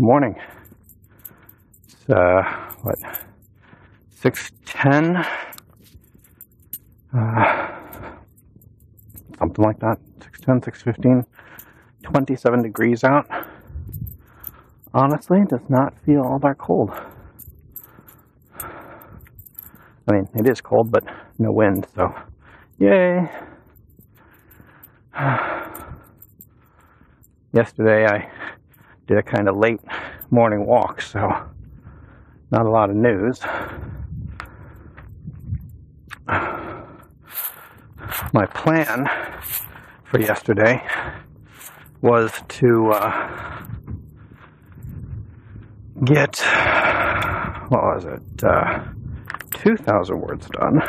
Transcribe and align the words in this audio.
morning. 0.00 0.34
It's 1.84 2.08
uh, 2.08 2.42
what 2.82 2.98
six 4.10 4.50
ten, 4.64 5.16
uh, 7.16 7.68
something 9.38 9.64
like 9.64 9.78
that. 9.80 9.98
610, 10.22 10.62
615, 10.62 11.24
27 12.02 12.62
degrees 12.62 13.04
out. 13.04 13.26
Honestly, 14.94 15.40
it 15.40 15.48
does 15.48 15.68
not 15.68 15.92
feel 16.06 16.22
all 16.22 16.38
that 16.40 16.56
cold. 16.58 16.90
I 20.08 20.12
mean, 20.12 20.28
it 20.34 20.48
is 20.48 20.60
cold, 20.62 20.90
but 20.90 21.04
no 21.38 21.52
wind, 21.52 21.86
so 21.94 22.14
yay. 22.78 23.28
Yesterday 27.52 28.06
I 28.06 28.39
did 29.10 29.18
a 29.18 29.22
kind 29.24 29.48
of 29.48 29.56
late 29.56 29.80
morning 30.30 30.64
walk, 30.64 31.02
so 31.02 31.18
not 32.52 32.64
a 32.64 32.70
lot 32.70 32.90
of 32.90 32.96
news. 32.96 33.40
My 38.32 38.46
plan 38.54 39.10
for 40.04 40.20
yesterday 40.20 40.80
was 42.00 42.30
to 42.60 42.92
uh, 42.92 43.62
get, 46.04 46.38
what 47.68 47.82
was 47.82 48.04
it, 48.04 48.44
uh, 48.44 48.84
2,000 49.54 50.20
words 50.20 50.46
done 50.52 50.80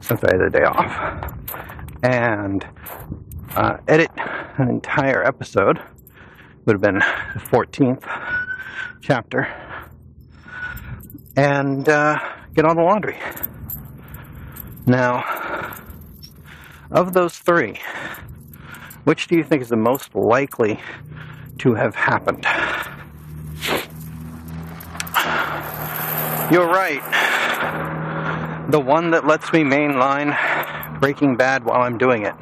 since 0.00 0.24
I 0.24 0.32
had 0.32 0.40
a 0.40 0.50
day 0.50 0.64
off, 0.64 1.32
and 2.02 2.66
uh, 3.54 3.76
edit 3.86 4.10
an 4.58 4.68
entire 4.68 5.24
episode 5.24 5.80
would 6.70 6.84
have 6.84 6.94
been 6.94 7.00
the 7.34 7.40
14th 7.50 8.04
chapter, 9.00 9.48
and 11.36 11.88
uh, 11.88 12.16
get 12.54 12.64
on 12.64 12.76
the 12.76 12.82
laundry. 12.82 13.18
Now, 14.86 15.74
of 16.92 17.12
those 17.12 17.36
three, 17.38 17.80
which 19.02 19.26
do 19.26 19.36
you 19.36 19.42
think 19.42 19.62
is 19.62 19.68
the 19.68 19.76
most 19.76 20.14
likely 20.14 20.78
to 21.58 21.74
have 21.74 21.96
happened? 21.96 22.44
You're 26.52 26.68
right. 26.68 27.02
The 28.70 28.78
one 28.78 29.10
that 29.10 29.26
lets 29.26 29.52
me 29.52 29.64
mainline 29.64 31.00
Breaking 31.00 31.34
Bad 31.36 31.64
while 31.64 31.82
I'm 31.82 31.98
doing 31.98 32.26
it. 32.26 32.34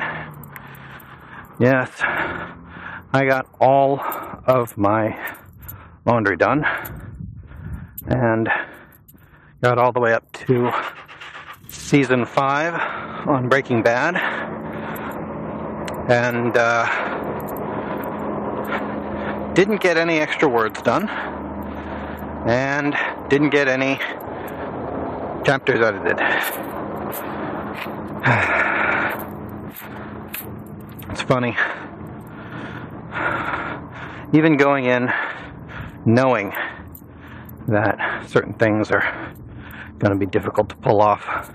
Yes, 1.58 1.91
I 3.11 3.25
got 3.25 3.48
all 3.59 4.01
of 4.01 4.77
my 4.77 5.19
laundry 6.05 6.37
done 6.37 6.62
and 8.06 8.50
got 9.62 9.78
all 9.78 9.92
the 9.92 10.00
way 10.00 10.12
up 10.12 10.31
to 10.33 10.70
season 11.69 12.27
five 12.27 12.75
on 13.27 13.48
Breaking 13.48 13.83
Bad 13.83 14.15
and 16.11 16.55
uh, 16.55 16.84
didn't 19.55 19.81
get 19.81 19.97
any 19.97 20.19
extra 20.19 20.47
words 20.47 20.83
done 20.83 21.09
and 22.47 22.95
didn't 23.31 23.50
get 23.50 23.69
any 23.69 23.97
chapters 25.45 25.81
edited. 25.81 26.19
It's 31.11 31.22
funny 31.22 31.56
even 34.33 34.56
going 34.56 34.84
in 34.84 35.09
knowing 36.05 36.53
that 37.67 38.27
certain 38.28 38.53
things 38.55 38.91
are 38.91 39.34
going 39.98 40.12
to 40.12 40.19
be 40.19 40.27
difficult 40.27 40.69
to 40.69 40.77
pull 40.77 41.00
off 41.00 41.50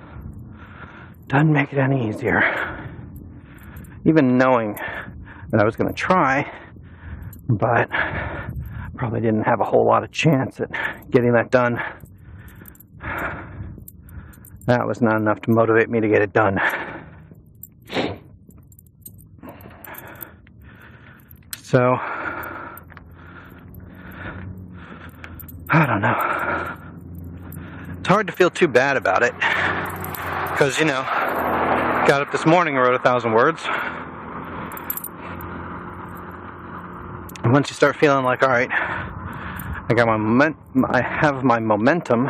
doesn't 1.28 1.52
make 1.52 1.74
it 1.74 1.80
any 1.80 2.10
easier. 2.10 2.42
Even 4.06 4.38
knowing 4.38 4.76
that 5.50 5.62
I 5.62 5.64
was 5.64 5.76
going 5.76 5.88
to 5.88 5.94
try, 5.94 6.52
but 7.48 7.90
probably 8.96 9.22
didn't 9.22 9.44
have 9.44 9.60
a 9.60 9.64
whole 9.64 9.86
lot 9.86 10.04
of 10.04 10.12
chance 10.12 10.60
at 10.60 10.70
getting 11.10 11.34
that 11.34 11.52
done. 11.52 11.80
That 14.66 14.88
was 14.88 15.02
not 15.02 15.18
enough 15.18 15.42
to 15.42 15.52
motivate 15.52 15.90
me 15.90 16.00
to 16.00 16.08
get 16.08 16.22
it 16.22 16.34
done. 16.34 16.60
So, 21.74 21.98
I 25.70 25.88
don't 25.88 26.02
know. 26.02 27.98
It's 27.98 28.08
hard 28.08 28.28
to 28.28 28.34
feel 28.34 28.52
too 28.52 28.68
bad 28.68 28.96
about 28.96 29.24
it. 29.24 29.34
Because, 29.34 30.78
you 30.78 30.86
know, 30.86 31.02
got 32.06 32.22
up 32.22 32.32
this 32.32 32.46
morning 32.46 32.76
and 32.76 32.86
wrote 32.86 32.94
a 32.94 33.00
thousand 33.00 33.34
words. 33.34 33.64
And 37.44 37.52
once 37.52 37.72
you 37.72 37.74
start 37.74 37.96
feeling 37.96 38.24
like, 38.24 38.44
all 38.44 38.50
right, 38.50 38.70
I 38.72 39.94
got 39.96 40.06
my 40.06 40.18
moment, 40.18 40.58
I 40.92 41.02
have 41.02 41.44
my 41.44 41.58
momentum, 41.58 42.30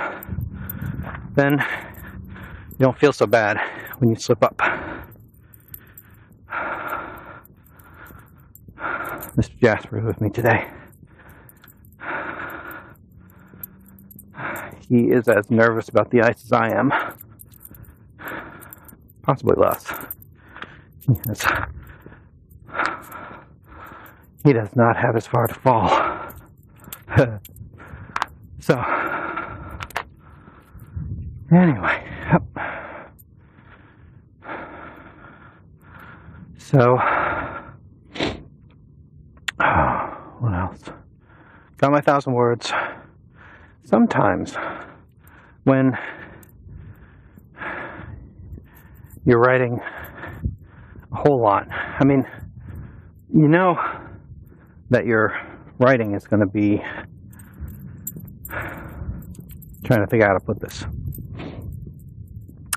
then 1.36 1.60
you 2.70 2.78
don't 2.80 2.98
feel 2.98 3.12
so 3.12 3.28
bad 3.28 3.60
when 4.00 4.10
you 4.10 4.16
slip 4.16 4.42
up. 4.42 4.83
Mr. 9.36 9.58
Jasper 9.60 9.98
is 10.00 10.06
with 10.06 10.22
me 10.22 10.30
today. 10.30 10.68
he 14.88 15.10
is 15.10 15.28
as 15.28 15.50
nervous 15.50 15.90
about 15.90 16.12
the 16.12 16.22
ice 16.22 16.44
as 16.44 16.52
I 16.52 16.70
am. 16.70 16.94
Possibly 19.24 19.56
less. 19.58 19.92
Yes. 21.26 21.46
He 24.44 24.54
does 24.54 24.76
not 24.76 24.98
have 24.98 25.16
as 25.16 25.26
far 25.26 25.48
to 25.48 25.54
fall. 25.54 25.90
so, 28.60 28.76
anyway, 31.52 32.04
yep. 32.32 32.44
So, 36.58 36.98
what 40.40 40.54
else? 40.54 40.82
Got 41.84 41.92
my 41.92 42.00
thousand 42.00 42.34
words 42.34 42.72
sometimes 43.84 44.56
when 45.66 45.92
you're 49.26 49.42
writing 49.42 49.82
a 51.12 51.16
whole 51.18 51.44
lot, 51.44 51.68
I 51.70 52.06
mean, 52.06 52.24
you 53.34 53.50
know 53.50 53.76
that 54.92 55.06
your 55.06 55.38
writing 55.78 56.16
is 56.16 56.26
going 56.26 56.40
to 56.40 56.46
be 56.46 56.82
trying 59.84 60.06
to 60.06 60.08
figure 60.10 60.26
out 60.26 60.30
how 60.30 60.38
to 60.38 60.46
put 60.46 60.62
this. 60.62 60.86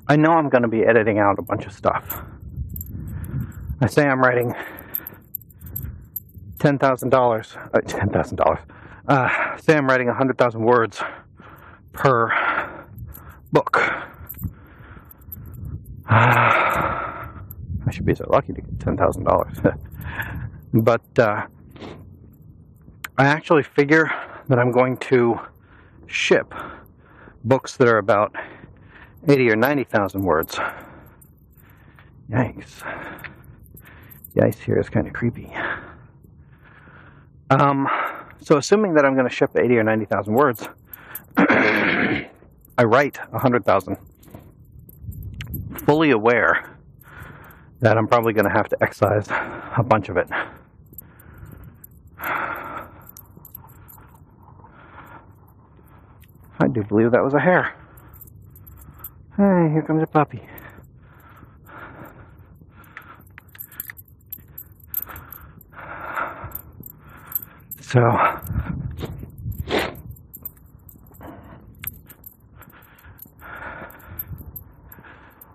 I 0.08 0.16
know 0.16 0.32
I'm 0.32 0.48
going 0.48 0.62
to 0.62 0.68
be 0.68 0.82
editing 0.84 1.20
out 1.20 1.38
a 1.38 1.42
bunch 1.42 1.64
of 1.64 1.72
stuff. 1.72 2.24
I 3.80 3.86
say 3.86 4.04
I'm 4.04 4.18
writing 4.18 4.52
$10,000, 6.58 6.58
ten 6.58 6.78
thousand 6.78 7.10
dollars, 7.10 7.56
uh, 7.72 8.75
uh, 9.08 9.56
I'm 9.68 9.88
writing 9.88 10.08
100,000 10.08 10.60
words 10.60 11.00
per 11.92 12.30
book. 13.52 13.76
I 16.08 17.90
should 17.90 18.04
be 18.04 18.14
so 18.14 18.26
lucky 18.28 18.52
to 18.52 18.60
get 18.60 18.78
$10,000. 18.78 19.78
but 20.84 21.18
uh, 21.18 21.46
I 23.18 23.26
actually 23.26 23.62
figure 23.62 24.10
that 24.48 24.58
I'm 24.58 24.72
going 24.72 24.96
to 24.98 25.40
ship 26.06 26.52
books 27.44 27.76
that 27.76 27.88
are 27.88 27.98
about 27.98 28.34
80 29.28 29.50
or 29.50 29.56
90,000 29.56 30.22
words. 30.22 30.58
Yikes. 32.30 32.82
The 34.34 34.44
ice 34.44 34.58
here 34.58 34.78
is 34.78 34.88
kind 34.88 35.06
of 35.06 35.12
creepy. 35.12 35.52
Um, 37.50 37.88
so, 38.40 38.56
assuming 38.56 38.94
that 38.94 39.04
I'm 39.04 39.14
going 39.14 39.28
to 39.28 39.34
ship 39.34 39.56
80 39.56 39.78
or 39.78 39.82
90,000 39.82 40.32
words, 40.32 40.68
I 41.36 42.28
write 42.84 43.18
100,000, 43.32 43.96
fully 45.84 46.10
aware 46.10 46.76
that 47.80 47.98
I'm 47.98 48.06
probably 48.06 48.32
going 48.32 48.46
to 48.46 48.52
have 48.52 48.68
to 48.68 48.82
excise 48.82 49.28
a 49.28 49.82
bunch 49.86 50.08
of 50.08 50.16
it. 50.16 50.28
I 56.58 56.68
do 56.68 56.82
believe 56.82 57.10
that 57.10 57.22
was 57.22 57.34
a 57.34 57.40
hare. 57.40 57.74
Hey, 59.36 59.70
here 59.72 59.84
comes 59.86 60.02
a 60.02 60.06
puppy. 60.06 60.40
So, 67.86 68.00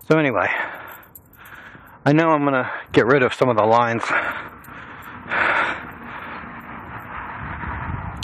so 0.08 0.18
anyway, 0.18 0.48
I 2.06 2.12
know 2.14 2.30
I'm 2.30 2.42
gonna 2.44 2.72
get 2.92 3.04
rid 3.04 3.22
of 3.22 3.34
some 3.34 3.50
of 3.50 3.58
the 3.58 3.64
lines. 3.64 4.02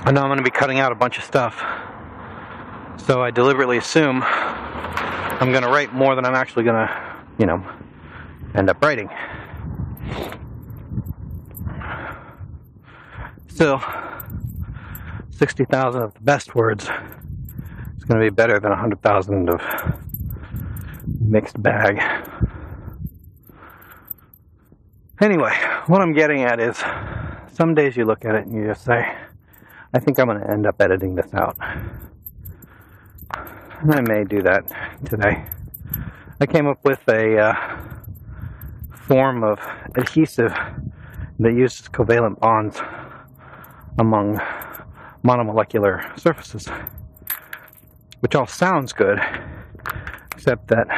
I 0.05 0.11
know 0.11 0.23
I'm 0.23 0.31
gonna 0.31 0.41
be 0.41 0.51
cutting 0.51 0.79
out 0.79 0.91
a 0.91 0.95
bunch 0.95 1.19
of 1.19 1.25
stuff. 1.25 1.63
So 2.97 3.23
I 3.23 3.31
deliberately 3.31 3.77
assume 3.77 4.23
I'm 4.25 5.53
gonna 5.53 5.69
write 5.69 5.93
more 5.93 6.15
than 6.15 6.25
I'm 6.25 6.35
actually 6.35 6.65
gonna, 6.65 7.19
you 7.37 7.45
know, 7.45 7.63
end 8.55 8.71
up 8.71 8.83
writing. 8.83 9.11
Still, 13.59 13.83
60,000 15.31 16.01
of 16.01 16.15
the 16.15 16.21
best 16.21 16.55
words 16.55 16.85
is 16.85 18.05
going 18.05 18.21
to 18.21 18.25
be 18.25 18.31
better 18.31 18.61
than 18.61 18.71
100,000 18.71 19.51
of 19.51 19.61
mixed 21.21 21.61
bag. 21.61 21.99
Anyway, 25.21 25.53
what 25.89 26.01
I'm 26.01 26.13
getting 26.13 26.45
at 26.45 26.61
is 26.61 26.77
some 27.53 27.75
days 27.75 27.97
you 27.97 28.05
look 28.05 28.25
at 28.25 28.37
it 28.37 28.47
and 28.47 28.55
you 28.55 28.65
just 28.69 28.85
say, 28.85 29.13
I 29.93 29.99
think 29.99 30.21
I'm 30.21 30.29
going 30.29 30.41
to 30.41 30.49
end 30.49 30.65
up 30.65 30.81
editing 30.81 31.17
this 31.17 31.35
out. 31.35 31.57
And 33.81 33.93
I 33.93 34.01
may 34.03 34.23
do 34.23 34.41
that 34.43 34.71
today. 35.05 35.45
I 36.41 36.47
came 36.47 36.69
up 36.69 36.85
with 36.85 37.01
a 37.09 37.37
uh, 37.37 37.79
form 38.93 39.43
of 39.43 39.59
adhesive 39.97 40.53
that 41.41 41.53
uses 41.53 41.89
covalent 41.89 42.39
bonds 42.39 42.81
among 43.99 44.41
monomolecular 45.25 46.19
surfaces, 46.19 46.69
which 48.21 48.35
all 48.35 48.47
sounds 48.47 48.93
good, 48.93 49.21
except 50.33 50.69
that 50.69 50.89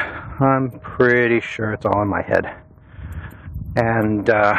I'm 0.41 0.71
pretty 0.81 1.41
sure 1.41 1.73
it's 1.73 1.87
all 1.87 2.03
in 2.03 2.09
my 2.09 2.23
head. 2.23 2.55
And 3.77 4.29
uh, 4.29 4.55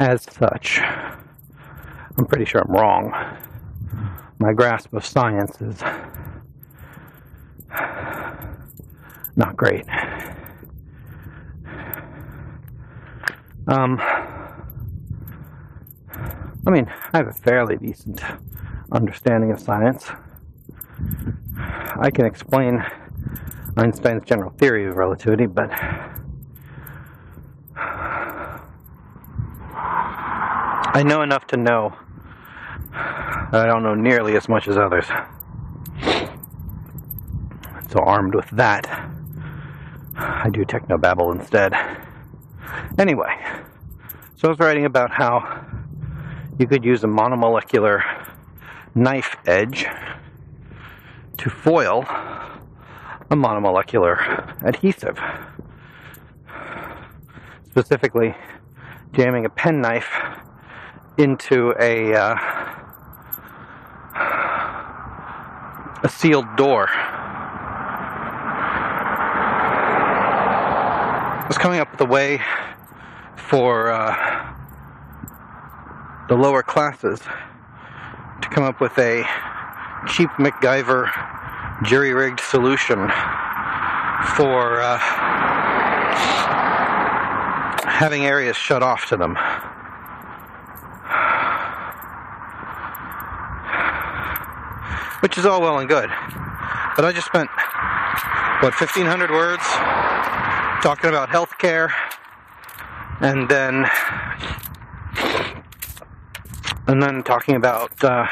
as 0.00 0.22
such, 0.22 0.80
I'm 0.80 2.26
pretty 2.26 2.44
sure 2.44 2.62
I'm 2.62 2.72
wrong. 2.72 3.12
My 4.38 4.52
grasp 4.52 4.92
of 4.94 5.04
science 5.04 5.60
is 5.60 5.82
not 9.36 9.56
great. 9.56 9.84
Um, 13.66 13.98
I 16.66 16.70
mean, 16.70 16.92
I 17.12 17.16
have 17.18 17.28
a 17.28 17.32
fairly 17.32 17.76
decent 17.76 18.22
understanding 18.92 19.50
of 19.52 19.60
science. 19.60 20.10
I 21.56 22.10
can 22.10 22.26
explain 22.26 22.84
Einstein's 23.76 24.24
general 24.24 24.50
theory 24.50 24.86
of 24.86 24.96
relativity, 24.96 25.46
but 25.46 25.70
I 30.96 31.02
know 31.04 31.22
enough 31.22 31.46
to 31.48 31.56
know 31.56 31.96
I 32.92 33.66
don't 33.66 33.82
know 33.82 33.94
nearly 33.94 34.36
as 34.36 34.48
much 34.48 34.68
as 34.68 34.76
others. 34.76 35.06
So, 37.90 38.00
armed 38.00 38.34
with 38.34 38.50
that, 38.50 38.86
I 40.16 40.50
do 40.50 40.64
techno 40.64 40.96
technobabble 40.96 41.34
instead. 41.38 41.72
Anyway, 42.96 43.34
so 44.36 44.46
I 44.46 44.50
was 44.50 44.60
writing 44.60 44.84
about 44.84 45.10
how 45.10 45.66
you 46.60 46.68
could 46.68 46.84
use 46.84 47.02
a 47.02 47.08
monomolecular 47.08 48.04
knife 48.94 49.34
edge 49.46 49.84
to 51.38 51.50
foil 51.50 52.02
a 52.02 53.34
monomolecular 53.34 54.62
adhesive. 54.62 55.18
Specifically, 57.70 58.36
jamming 59.12 59.44
a 59.44 59.50
penknife 59.50 60.12
into 61.18 61.74
a 61.80 62.14
uh, 62.14 62.36
a 66.04 66.08
sealed 66.08 66.54
door. 66.54 66.88
I 71.40 71.44
was 71.48 71.58
coming 71.58 71.80
up 71.80 71.90
with 71.90 72.00
a 72.00 72.06
way 72.06 72.40
for 73.36 73.90
uh, 73.90 74.54
the 76.28 76.34
lower 76.34 76.62
classes 76.62 77.20
to 77.20 78.48
come 78.48 78.64
up 78.64 78.80
with 78.80 78.98
a 78.98 79.24
cheap 80.06 80.30
MacGyver 80.38 81.10
jury 81.84 82.12
rigged 82.12 82.40
solution 82.40 83.08
for 84.36 84.80
uh, 84.80 84.98
having 87.88 88.24
areas 88.24 88.56
shut 88.56 88.82
off 88.82 89.06
to 89.06 89.16
them. 89.16 89.36
Which 95.20 95.38
is 95.38 95.46
all 95.46 95.60
well 95.60 95.78
and 95.78 95.88
good. 95.88 96.10
But 96.96 97.04
I 97.04 97.12
just 97.12 97.26
spent, 97.26 97.48
what, 98.60 98.74
1,500 98.78 99.30
words 99.30 99.62
talking 100.82 101.08
about 101.08 101.28
healthcare 101.30 101.90
and 103.20 103.48
then 103.48 103.86
and 106.86 107.02
then 107.02 107.22
talking 107.22 107.56
about 107.56 108.02
uh, 108.04 108.26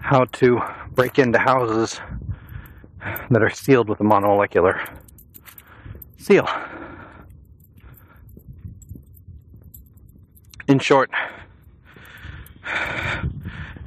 how 0.00 0.24
to 0.32 0.60
break 0.94 1.18
into 1.18 1.38
houses 1.38 2.00
that 3.30 3.42
are 3.42 3.50
sealed 3.50 3.88
with 3.88 4.00
a 4.00 4.04
monomolecular 4.04 4.88
seal. 6.16 6.48
In 10.66 10.78
short, 10.78 11.10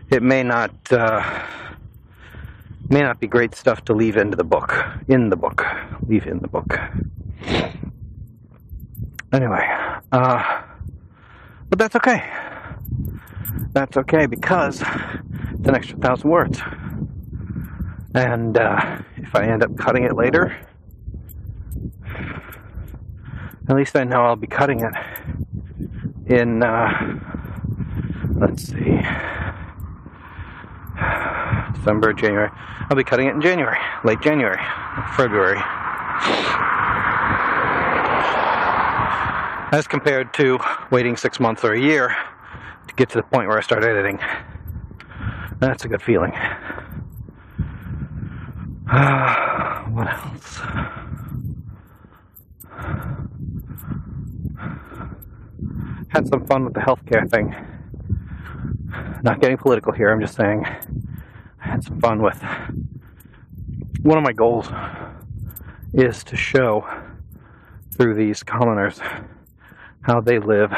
it 0.10 0.24
may 0.24 0.44
not 0.44 0.72
uh, 0.92 1.48
may 2.90 3.02
not 3.02 3.19
be 3.19 3.28
great 3.28 3.56
stuff 3.56 3.86
to 3.86 3.94
leave 3.94 4.18
into 4.18 4.36
the 4.36 4.44
book. 4.44 4.75
In 5.07 5.30
the 5.30 5.36
book, 5.36 5.66
leave 6.07 6.25
in 6.25 6.40
the 6.40 6.48
book. 6.48 6.80
Anyway, 9.33 9.66
uh, 10.12 10.62
but 11.69 11.80
that's 11.80 11.95
okay. 11.95 12.30
That's 13.71 13.95
okay 13.95 14.26
because 14.26 14.81
it's 14.81 15.68
an 15.68 15.76
extra 15.76 15.97
thousand 16.00 16.30
words. 16.30 16.59
And 18.14 18.57
uh, 18.57 19.02
if 19.16 19.33
I 19.33 19.45
end 19.45 19.64
up 19.64 19.78
cutting 19.78 20.04
it 20.04 20.16
later, 20.16 20.57
at 23.69 23.76
least 23.76 23.95
I 23.95 24.04
know 24.04 24.21
I'll 24.21 24.35
be 24.35 24.47
cutting 24.47 24.81
it 24.81 24.94
in, 26.26 26.61
uh, 26.61 27.19
let's 28.35 28.68
see, 28.68 29.00
December, 31.76 32.11
January. 32.11 32.50
I'll 32.90 32.97
be 32.97 33.06
cutting 33.06 33.28
it 33.28 33.35
in 33.35 33.42
January, 33.42 33.78
late 34.04 34.19
January, 34.19 34.61
February. 35.16 35.61
As 39.71 39.87
compared 39.87 40.33
to 40.33 40.59
waiting 40.92 41.16
six 41.16 41.40
months 41.40 41.63
or 41.63 41.73
a 41.73 41.80
year 41.80 42.16
to 42.87 42.94
get 42.95 43.09
to 43.09 43.18
the 43.18 43.23
point 43.23 43.47
where 43.47 43.57
I 43.57 43.61
start 43.61 43.83
editing. 43.83 44.19
That's 45.59 45.85
a 45.85 45.87
good 45.87 46.01
feeling. 46.01 46.33
Uh, 48.92 49.83
what 49.92 50.07
else? 50.07 50.61
Had 56.09 56.28
some 56.28 56.45
fun 56.45 56.66
with 56.66 56.73
the 56.73 56.81
healthcare 56.81 57.30
thing. 57.30 57.56
Not 59.23 59.40
getting 59.40 59.57
political 59.57 59.94
here, 59.94 60.11
I'm 60.11 60.19
just 60.19 60.35
saying 60.35 60.66
I 60.66 61.68
had 61.68 61.83
some 61.83 62.01
fun 62.01 62.21
with 62.21 62.44
one 64.01 64.18
of 64.18 64.23
my 64.23 64.33
goals 64.33 64.68
is 65.94 66.23
to 66.25 66.35
show 66.35 66.85
through 67.92 68.16
these 68.16 68.44
commoners 68.44 68.99
how 70.02 70.20
they 70.22 70.40
live 70.40 70.74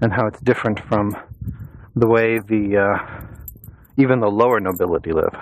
and 0.00 0.12
how 0.12 0.26
it's 0.26 0.40
different 0.40 0.80
from 0.80 1.16
the 1.96 2.06
way 2.06 2.38
the 2.38 2.76
uh, 2.76 3.24
even 3.96 4.20
the 4.20 4.30
lower 4.30 4.60
nobility 4.60 5.12
live. 5.12 5.36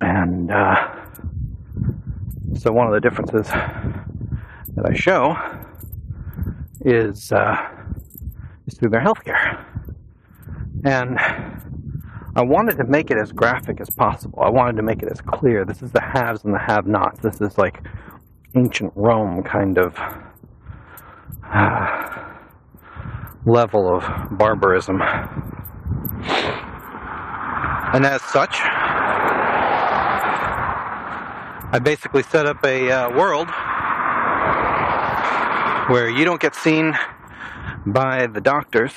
And 0.00 0.50
uh, 0.50 0.94
so 2.54 2.72
one 2.72 2.86
of 2.86 2.92
the 2.92 3.00
differences 3.00 3.48
that 3.48 4.86
I 4.86 4.94
show 4.94 5.36
is 6.80 7.32
uh, 7.32 7.56
is 8.66 8.74
through 8.78 8.90
their 8.90 9.00
healthcare. 9.00 9.64
And 10.84 11.18
I 12.36 12.42
wanted 12.42 12.76
to 12.78 12.84
make 12.84 13.10
it 13.10 13.16
as 13.16 13.32
graphic 13.32 13.80
as 13.80 13.90
possible. 13.90 14.40
I 14.42 14.50
wanted 14.50 14.76
to 14.76 14.82
make 14.82 15.02
it 15.02 15.08
as 15.10 15.20
clear. 15.20 15.64
This 15.64 15.82
is 15.82 15.92
the 15.92 16.00
haves 16.00 16.44
and 16.44 16.52
the 16.52 16.58
have-nots. 16.58 17.20
This 17.20 17.40
is 17.40 17.56
like 17.56 17.86
ancient 18.56 18.92
Rome 18.94 19.42
kind 19.42 19.78
of 19.78 19.98
uh, 21.42 22.24
level 23.46 23.96
of 23.96 24.04
barbarism. 24.38 25.02
And 27.92 28.06
as 28.06 28.22
such, 28.22 28.56
I 31.72 31.80
basically 31.82 32.22
set 32.22 32.46
up 32.46 32.64
a 32.64 32.90
uh, 32.90 33.10
world 33.10 33.48
where 35.90 36.08
you 36.08 36.24
don't 36.24 36.40
get 36.40 36.54
seen 36.54 36.96
by 37.86 38.26
the 38.26 38.40
doctors 38.40 38.92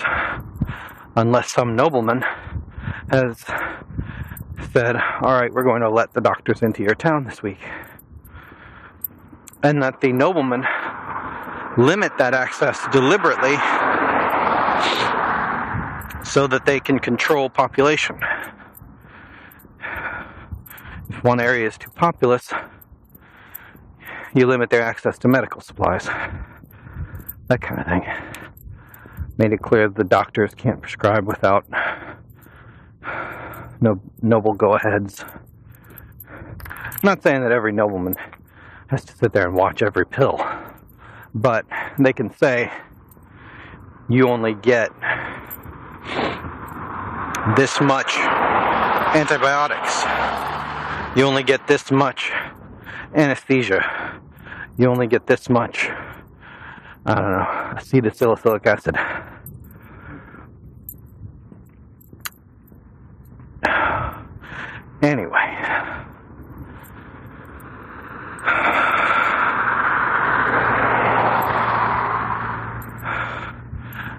unless 1.16 1.52
some 1.52 1.76
nobleman 1.76 2.24
has 3.10 3.44
said, 4.72 4.96
All 5.22 5.34
right, 5.34 5.52
we're 5.52 5.64
going 5.64 5.82
to 5.82 5.90
let 5.90 6.14
the 6.14 6.22
doctors 6.22 6.62
into 6.62 6.84
your 6.84 6.96
town 6.96 7.26
this 7.26 7.42
week. 7.44 7.60
And 9.64 9.82
that 9.82 10.02
the 10.02 10.14
noblemen 10.14 10.66
limit 11.78 12.18
that 12.18 12.34
access 12.34 12.88
deliberately 12.92 13.56
so 16.24 16.48
that 16.48 16.66
they 16.66 16.80
can 16.80 17.00
control 17.00 17.50
population. 17.50 18.20
If 21.10 21.24
one 21.24 21.40
area 21.40 21.68
is 21.68 21.78
too 21.78 21.90
populous, 21.92 22.52
you 24.36 24.46
limit 24.46 24.70
their 24.70 24.82
access 24.82 25.18
to 25.20 25.28
medical 25.28 25.62
supplies. 25.62 26.06
That 27.48 27.62
kind 27.62 27.80
of 27.80 27.88
thing. 27.88 28.06
Made 29.38 29.54
it 29.54 29.62
clear 29.62 29.88
that 29.88 29.96
the 29.96 30.04
doctors 30.04 30.54
can't 30.54 30.82
prescribe 30.82 31.26
without 31.26 31.66
no 33.80 34.02
noble 34.22 34.54
go 34.54 34.74
aheads. 34.74 35.24
I'm 36.28 37.00
not 37.04 37.24
saying 37.24 37.42
that 37.42 37.52
every 37.52 37.72
nobleman 37.72 38.16
has 38.90 39.04
to 39.06 39.16
sit 39.16 39.34
there 39.34 39.48
and 39.48 39.56
watch 39.56 39.82
every 39.82 40.06
pill, 40.06 40.40
but 41.36 41.66
they 42.00 42.14
can 42.14 42.34
say 42.38 42.72
you 44.10 44.28
only 44.30 44.54
get 44.54 44.92
this 47.56 47.82
much 47.82 48.16
antibiotics. 49.16 50.04
You 51.18 51.26
only 51.26 51.44
get 51.44 51.68
this 51.68 51.92
much 51.92 52.32
anesthesia. 53.14 54.20
You 54.78 54.88
only 54.90 55.08
get 55.08 55.26
this 55.28 55.50
much, 55.50 55.90
I 57.06 57.16
don't 57.16 57.32
know, 57.32 57.48
acetylsalicylic 57.76 58.66
acid. 58.66 58.96
Anyway. 65.02 65.27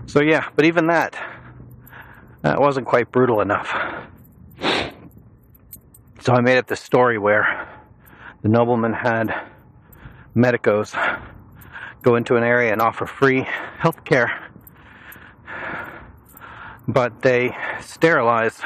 So 0.09 0.23
yeah, 0.23 0.49
but 0.57 0.65
even 0.65 0.87
that, 0.87 1.15
that 2.41 2.59
wasn't 2.59 2.87
quite 2.87 3.13
brutal 3.13 3.43
enough. 3.43 3.69
So 6.21 6.33
I 6.33 6.41
made 6.41 6.57
up 6.57 6.67
this 6.67 6.81
story 6.81 7.19
where 7.19 7.69
the 8.41 8.49
nobleman 8.49 8.95
had 8.95 9.35
medicos 10.35 10.95
go 12.01 12.17
into 12.17 12.37
an 12.37 12.43
area 12.43 12.73
and 12.73 12.81
offer 12.81 13.05
free 13.05 13.47
health 13.77 14.03
care, 14.07 14.51
but 16.89 17.21
they 17.21 17.55
sterilize 17.83 18.63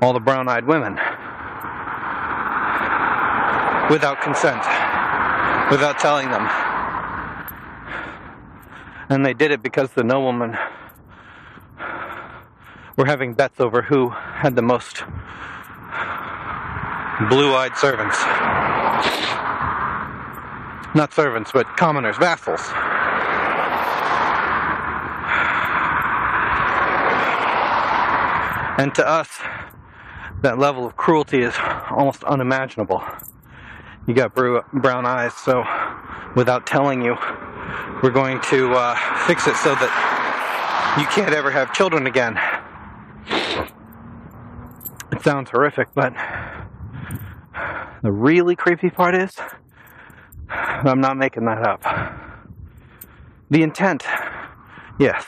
all 0.00 0.12
the 0.12 0.20
brown 0.20 0.48
eyed 0.48 0.68
women 0.68 0.94
without 3.90 4.20
consent, 4.22 4.60
without 5.72 5.98
telling 5.98 6.30
them. 6.30 6.69
And 9.10 9.26
they 9.26 9.34
did 9.34 9.50
it 9.50 9.60
because 9.60 9.90
the 9.90 10.04
noblemen 10.04 10.56
were 12.96 13.06
having 13.06 13.34
bets 13.34 13.58
over 13.58 13.82
who 13.82 14.10
had 14.10 14.54
the 14.54 14.62
most 14.62 15.02
blue 17.28 17.52
eyed 17.56 17.76
servants. 17.76 18.16
Not 20.94 21.12
servants, 21.12 21.50
but 21.52 21.66
commoners, 21.76 22.16
vassals. 22.18 22.60
And 28.78 28.94
to 28.94 29.06
us, 29.06 29.28
that 30.42 30.58
level 30.58 30.86
of 30.86 30.96
cruelty 30.96 31.42
is 31.42 31.54
almost 31.90 32.22
unimaginable. 32.22 33.04
You 34.06 34.14
got 34.14 34.34
brown 34.34 35.04
eyes, 35.04 35.34
so 35.34 35.64
without 36.36 36.64
telling 36.64 37.02
you, 37.02 37.16
we're 38.02 38.10
going 38.10 38.40
to 38.40 38.72
uh, 38.72 38.96
fix 39.26 39.46
it 39.46 39.56
so 39.56 39.74
that 39.74 40.96
you 40.98 41.06
can't 41.06 41.34
ever 41.34 41.50
have 41.50 41.72
children 41.74 42.06
again. 42.06 42.38
It 45.12 45.22
sounds 45.22 45.50
horrific, 45.50 45.88
but 45.94 46.14
the 48.02 48.10
really 48.10 48.56
creepy 48.56 48.88
part 48.88 49.14
is 49.14 49.36
I'm 50.48 51.00
not 51.00 51.18
making 51.18 51.44
that 51.44 51.62
up. 51.62 51.82
The 53.50 53.62
intent, 53.62 54.04
yes, 54.98 55.26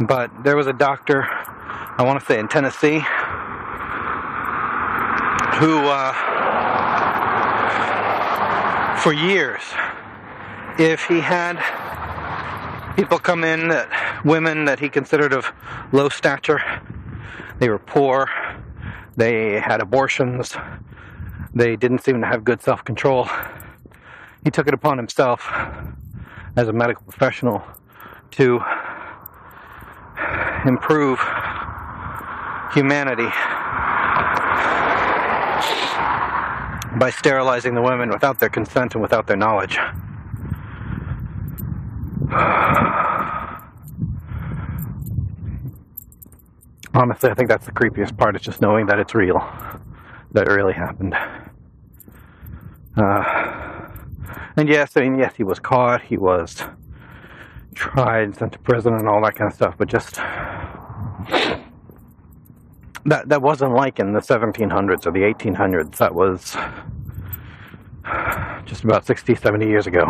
but 0.00 0.30
there 0.42 0.56
was 0.56 0.66
a 0.66 0.72
doctor, 0.72 1.24
I 1.24 2.02
want 2.02 2.18
to 2.18 2.26
say 2.26 2.40
in 2.40 2.48
Tennessee, 2.48 2.98
who, 5.60 5.86
uh, 5.86 6.12
for 8.96 9.12
years, 9.12 9.62
if 10.78 11.04
he 11.06 11.20
had 11.20 11.56
people 12.94 13.18
come 13.18 13.42
in 13.42 13.68
that 13.68 14.24
women 14.24 14.64
that 14.64 14.78
he 14.78 14.88
considered 14.88 15.32
of 15.32 15.46
low 15.92 16.08
stature, 16.08 16.62
they 17.58 17.68
were 17.68 17.78
poor, 17.78 18.30
they 19.16 19.58
had 19.58 19.80
abortions, 19.80 20.56
they 21.52 21.74
didn't 21.74 21.98
seem 22.04 22.20
to 22.20 22.26
have 22.26 22.44
good 22.44 22.62
self 22.62 22.84
control. 22.84 23.28
He 24.44 24.50
took 24.50 24.68
it 24.68 24.74
upon 24.74 24.96
himself 24.98 25.50
as 26.56 26.68
a 26.68 26.72
medical 26.72 27.02
professional 27.02 27.62
to 28.32 28.60
improve 30.64 31.18
humanity 32.72 33.28
by 36.98 37.10
sterilizing 37.10 37.74
the 37.74 37.82
women 37.82 38.10
without 38.10 38.38
their 38.38 38.48
consent 38.48 38.94
and 38.94 39.02
without 39.02 39.26
their 39.26 39.36
knowledge. 39.36 39.78
Honestly, 46.94 47.30
I 47.30 47.34
think 47.34 47.48
that's 47.48 47.66
the 47.66 47.72
creepiest 47.72 48.16
part, 48.16 48.36
is 48.36 48.42
just 48.42 48.60
knowing 48.60 48.86
that 48.86 48.98
it's 48.98 49.14
real, 49.14 49.38
that 50.32 50.48
it 50.48 50.50
really 50.50 50.72
happened. 50.72 51.14
Uh, 52.96 53.88
and 54.56 54.68
yes, 54.68 54.96
I 54.96 55.02
mean, 55.02 55.18
yes, 55.18 55.34
he 55.36 55.44
was 55.44 55.58
caught, 55.58 56.02
he 56.02 56.16
was 56.16 56.62
tried, 57.74 58.34
sent 58.36 58.52
to 58.52 58.58
prison, 58.58 58.94
and 58.94 59.08
all 59.08 59.22
that 59.22 59.36
kind 59.36 59.48
of 59.50 59.54
stuff, 59.54 59.76
but 59.78 59.88
just 59.88 60.16
that 63.04 63.28
that 63.28 63.40
wasn't 63.40 63.72
like 63.72 64.00
in 64.00 64.12
the 64.12 64.20
1700s 64.20 65.06
or 65.06 65.12
the 65.12 65.20
1800s. 65.20 65.96
That 65.96 66.14
was 66.14 66.56
just 68.66 68.84
about 68.84 69.06
60, 69.06 69.34
70 69.34 69.66
years 69.66 69.86
ago. 69.86 70.04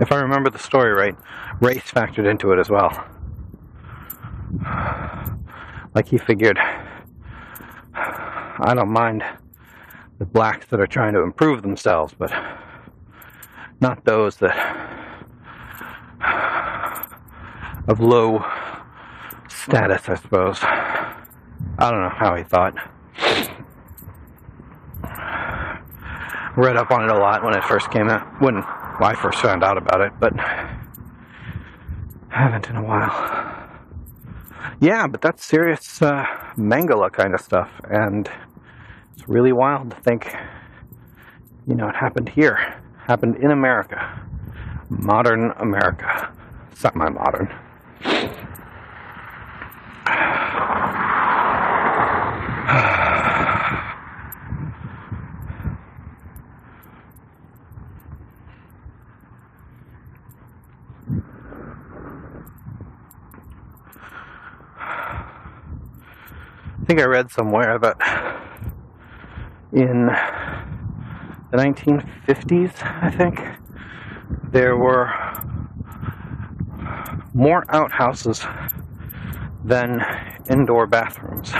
If 0.00 0.10
I 0.10 0.20
remember 0.20 0.50
the 0.50 0.58
story 0.58 0.92
right, 0.92 1.16
race 1.60 1.84
factored 1.84 2.28
into 2.28 2.52
it 2.52 2.58
as 2.58 2.68
well. 2.68 3.04
Like 5.94 6.08
he 6.08 6.18
figured, 6.18 6.58
I 7.94 8.74
don't 8.74 8.90
mind 8.90 9.22
the 10.18 10.26
blacks 10.26 10.66
that 10.66 10.80
are 10.80 10.86
trying 10.86 11.12
to 11.14 11.20
improve 11.20 11.62
themselves, 11.62 12.14
but 12.18 12.32
not 13.80 14.04
those 14.04 14.36
that 14.36 14.56
of 17.88 18.00
low 18.00 18.44
status, 19.48 20.08
I 20.08 20.14
suppose. 20.14 20.58
I 20.62 21.90
don't 21.90 22.00
know 22.00 22.08
how 22.08 22.34
he 22.36 22.44
thought. 22.44 22.74
Read 26.54 26.76
up 26.76 26.90
on 26.90 27.04
it 27.04 27.10
a 27.10 27.18
lot 27.18 27.42
when 27.42 27.54
it 27.54 27.64
first 27.64 27.90
came 27.90 28.10
out, 28.10 28.40
when 28.42 28.58
I 28.58 29.14
first 29.14 29.40
found 29.40 29.64
out 29.64 29.78
about 29.78 30.02
it, 30.02 30.12
but 30.20 30.38
I 30.38 30.76
haven't 32.28 32.68
in 32.68 32.76
a 32.76 32.82
while. 32.82 33.10
Yeah, 34.78 35.06
but 35.06 35.22
that's 35.22 35.42
serious 35.42 36.02
uh, 36.02 36.26
Mengele 36.56 37.10
kind 37.10 37.34
of 37.34 37.40
stuff, 37.40 37.70
and 37.88 38.30
it's 39.14 39.26
really 39.28 39.52
wild 39.52 39.90
to 39.92 39.96
think, 39.96 40.30
you 41.66 41.74
know, 41.74 41.88
it 41.88 41.96
happened 41.96 42.28
here, 42.28 42.80
happened 43.06 43.36
in 43.36 43.50
America, 43.50 44.20
modern 44.90 45.52
America, 45.52 46.34
semi-modern. 46.74 47.48
I 66.82 66.84
think 66.84 67.00
I 67.00 67.04
read 67.04 67.30
somewhere 67.30 67.78
that 67.78 67.96
in 69.72 70.06
the 71.52 71.56
1950s, 71.56 72.72
I 72.82 73.08
think, 73.08 73.40
there 74.50 74.76
were 74.76 75.08
more 77.34 77.64
outhouses 77.68 78.44
than 79.64 80.00
indoor 80.50 80.88
bathrooms. 80.88 81.52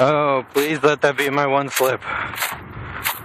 oh, 0.00 0.46
please 0.54 0.82
let 0.82 1.02
that 1.02 1.18
be 1.18 1.28
my 1.28 1.46
one 1.46 1.68
slip. 1.68 2.00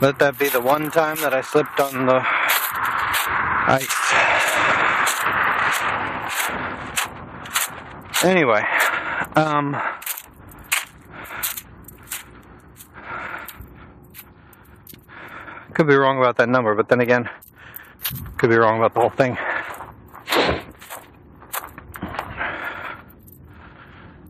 Let 0.02 0.20
that 0.20 0.38
be 0.38 0.50
the 0.50 0.60
one 0.60 0.92
time 0.92 1.16
that 1.18 1.34
I 1.34 1.42
slipped 1.42 1.80
on 1.80 2.06
the 2.06 2.22
ice. 3.68 3.88
Anyway, 8.24 8.62
um, 9.36 9.82
could 15.74 15.88
be 15.88 15.96
wrong 15.96 16.18
about 16.18 16.38
that 16.38 16.50
number, 16.50 16.76
but 16.76 16.90
then 16.90 17.02
again, 17.02 17.30
could 18.38 18.50
be 18.50 18.58
wrong 18.58 18.78
about 18.78 18.94
the 18.94 19.00
whole 19.00 19.10
thing. 19.10 19.38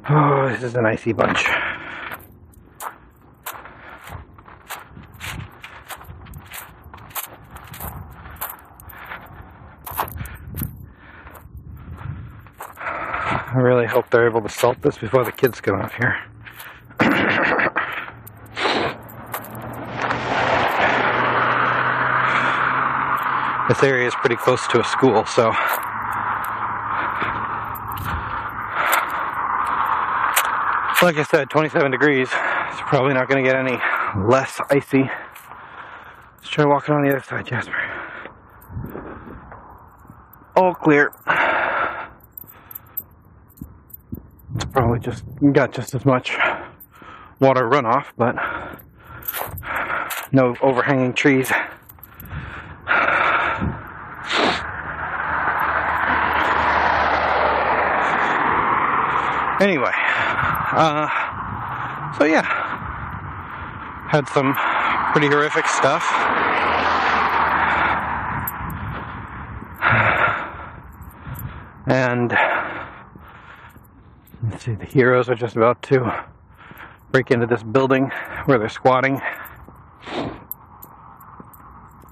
Oh, 0.08 0.48
this 0.50 0.62
is 0.62 0.76
an 0.76 0.86
icy 0.86 1.14
bunch. 1.14 1.48
I 13.56 13.60
really 13.60 13.85
hope 13.96 14.10
they're 14.10 14.28
able 14.28 14.42
to 14.42 14.50
salt 14.50 14.82
this 14.82 14.98
before 14.98 15.24
the 15.24 15.32
kids 15.32 15.62
get 15.62 15.74
off 15.74 15.94
here. 15.94 16.18
this 23.70 23.82
area 23.82 24.06
is 24.06 24.14
pretty 24.16 24.36
close 24.36 24.68
to 24.68 24.82
a 24.82 24.84
school, 24.84 25.26
so 25.26 25.54
like 31.02 31.18
I 31.18 31.24
said, 31.24 31.50
27 31.50 31.92
degrees. 31.92 32.28
It's 32.32 32.82
probably 32.82 33.14
not 33.14 33.30
going 33.30 33.42
to 33.42 33.50
get 33.50 33.58
any 33.58 33.78
less 34.28 34.60
icy. 34.70 35.04
Let's 35.04 36.50
try 36.50 36.66
walking 36.66 36.96
on 36.96 37.02
the 37.02 37.12
other 37.12 37.22
side, 37.22 37.46
Jasper. 37.46 37.76
All 40.58 40.74
clear. 40.74 41.14
Probably 44.96 45.12
just 45.12 45.26
got 45.52 45.74
just 45.74 45.94
as 45.94 46.06
much 46.06 46.38
water 47.42 47.70
runoff, 47.70 48.06
but 48.18 48.34
no 50.32 50.56
overhanging 50.62 51.14
trees. 51.14 51.52
Anyway, 59.60 59.92
uh, 60.72 61.10
so 62.18 62.24
yeah, 62.24 62.44
had 64.08 64.30
some 64.30 64.56
pretty 65.12 65.28
horrific 65.28 65.68
stuff. 65.68 66.10
And 71.86 72.34
see, 74.66 74.74
the 74.74 74.86
heroes 74.86 75.30
are 75.30 75.36
just 75.36 75.56
about 75.56 75.80
to 75.84 76.26
break 77.12 77.30
into 77.30 77.46
this 77.46 77.62
building 77.62 78.10
where 78.46 78.58
they're 78.58 78.68
squatting. 78.68 79.22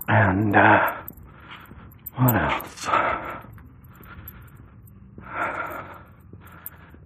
And 0.08 0.56
uh, 0.56 0.96
what 2.16 2.36
else? 2.36 2.88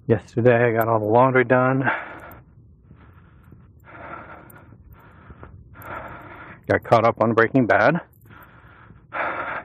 Yesterday 0.08 0.66
I 0.66 0.72
got 0.74 0.90
all 0.90 1.00
the 1.00 1.06
laundry 1.06 1.46
done. 1.46 1.90
Got 6.68 6.84
caught 6.84 7.06
up 7.06 7.22
on 7.22 7.34
Breaking 7.34 7.66
Bad. 7.66 8.02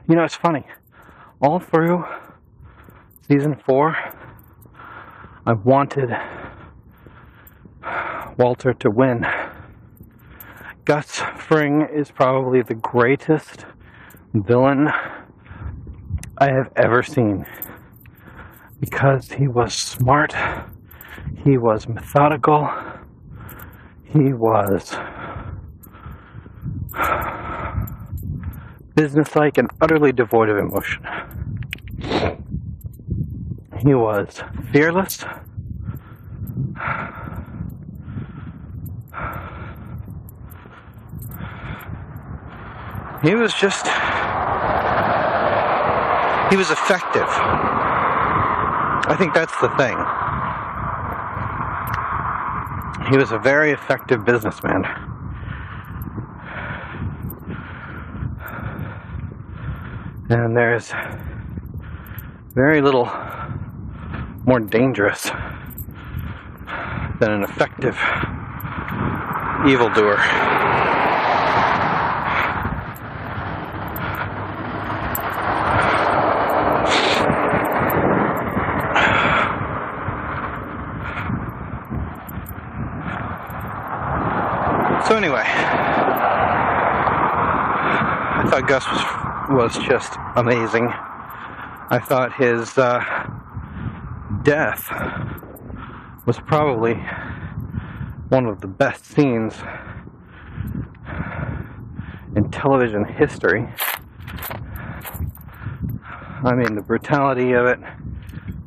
You 0.07 0.15
know, 0.15 0.23
it's 0.23 0.35
funny. 0.35 0.65
All 1.41 1.59
through 1.59 2.05
season 3.27 3.57
four, 3.65 3.97
I 5.45 5.51
wanted 5.51 6.09
Walter 8.37 8.73
to 8.73 8.89
win. 8.89 9.25
Gus 10.85 11.21
Fring 11.35 11.85
is 11.93 12.11
probably 12.11 12.61
the 12.61 12.75
greatest 12.75 13.65
villain 14.33 14.87
I 16.37 16.45
have 16.45 16.71
ever 16.77 17.03
seen 17.03 17.45
because 18.79 19.33
he 19.33 19.49
was 19.49 19.73
smart, 19.73 20.33
he 21.43 21.57
was 21.57 21.89
methodical, 21.89 22.69
he 24.05 24.31
was 24.31 24.95
businesslike 28.95 29.57
and 29.57 29.69
utterly 29.81 30.13
devoid 30.13 30.47
of 30.47 30.57
emotion. 30.57 31.05
He 33.83 33.93
was 33.93 34.41
fearless. 34.71 35.25
He 43.21 43.35
was 43.35 43.53
just. 43.53 43.87
He 46.49 46.55
was 46.55 46.71
effective. 46.71 47.27
I 49.05 49.15
think 49.17 49.33
that's 49.33 49.59
the 49.59 49.67
thing. 49.75 49.97
He 53.09 53.17
was 53.17 53.33
a 53.33 53.39
very 53.39 53.71
effective 53.71 54.23
businessman. 54.23 54.85
And 60.29 60.55
there's 60.55 60.93
very 62.55 62.81
little 62.81 63.09
more 64.45 64.59
dangerous 64.59 65.31
than 67.19 67.31
an 67.31 67.43
effective 67.43 67.97
evildoer. 69.67 70.17
So 85.07 85.17
anyway, 85.17 85.43
I 88.35 88.47
thought 88.49 88.67
Gus 88.67 88.85
was 88.87 89.23
was 89.49 89.77
just 89.85 90.13
amazing. 90.35 90.87
I 90.87 91.99
thought 91.99 92.33
his 92.33 92.77
uh, 92.77 93.03
death 94.43 94.89
was 96.25 96.39
probably 96.39 96.95
one 98.29 98.45
of 98.45 98.61
the 98.61 98.67
best 98.67 99.05
scenes 99.05 99.55
in 102.35 102.49
television 102.51 103.05
history. 103.05 103.67
I 106.43 106.53
mean, 106.55 106.75
the 106.75 106.81
brutality 106.81 107.53
of 107.53 107.67
it, 107.67 107.79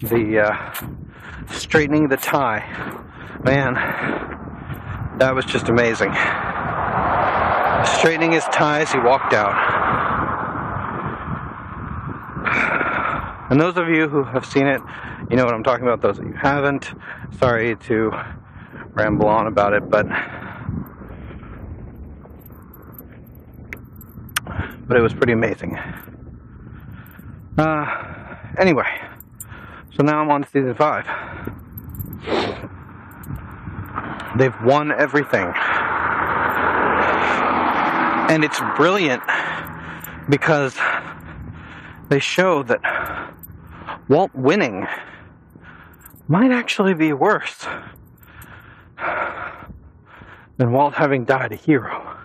the 0.00 0.46
uh, 0.46 1.52
straightening 1.52 2.08
the 2.08 2.16
tie. 2.16 2.64
Man, 3.44 3.74
that 5.18 5.34
was 5.34 5.44
just 5.44 5.68
amazing. 5.68 6.12
Straightening 7.98 8.32
his 8.32 8.44
tie 8.44 8.80
as 8.80 8.92
he 8.92 8.98
walked 8.98 9.34
out. 9.34 9.54
And 13.50 13.60
those 13.60 13.76
of 13.76 13.88
you 13.88 14.08
who 14.08 14.24
have 14.24 14.44
seen 14.44 14.66
it, 14.66 14.80
you 15.30 15.36
know 15.36 15.44
what 15.44 15.54
I'm 15.54 15.64
talking 15.64 15.86
about. 15.86 16.02
Those 16.02 16.18
of 16.18 16.24
you 16.24 16.32
haven't, 16.32 16.92
sorry 17.38 17.76
to 17.76 18.12
ramble 18.92 19.28
on 19.28 19.46
about 19.46 19.72
it, 19.72 19.88
but 19.90 20.06
but 24.86 24.96
it 24.96 25.00
was 25.00 25.12
pretty 25.12 25.32
amazing. 25.32 25.76
Uh, 27.58 28.36
anyway, 28.58 28.86
so 29.96 30.02
now 30.02 30.20
I'm 30.20 30.30
on 30.30 30.44
season 30.44 30.74
five. 30.74 31.06
They've 34.36 34.62
won 34.62 34.92
everything. 34.92 35.52
And 38.28 38.44
it's 38.44 38.60
brilliant 38.76 39.22
because 40.28 40.76
they 42.08 42.18
show 42.18 42.62
that 42.64 42.80
Walt 44.08 44.30
winning 44.34 44.86
might 46.28 46.50
actually 46.50 46.94
be 46.94 47.12
worse 47.12 47.66
than 50.56 50.72
Walt 50.72 50.94
having 50.94 51.24
died 51.24 51.52
a 51.52 51.56
hero. 51.56 52.16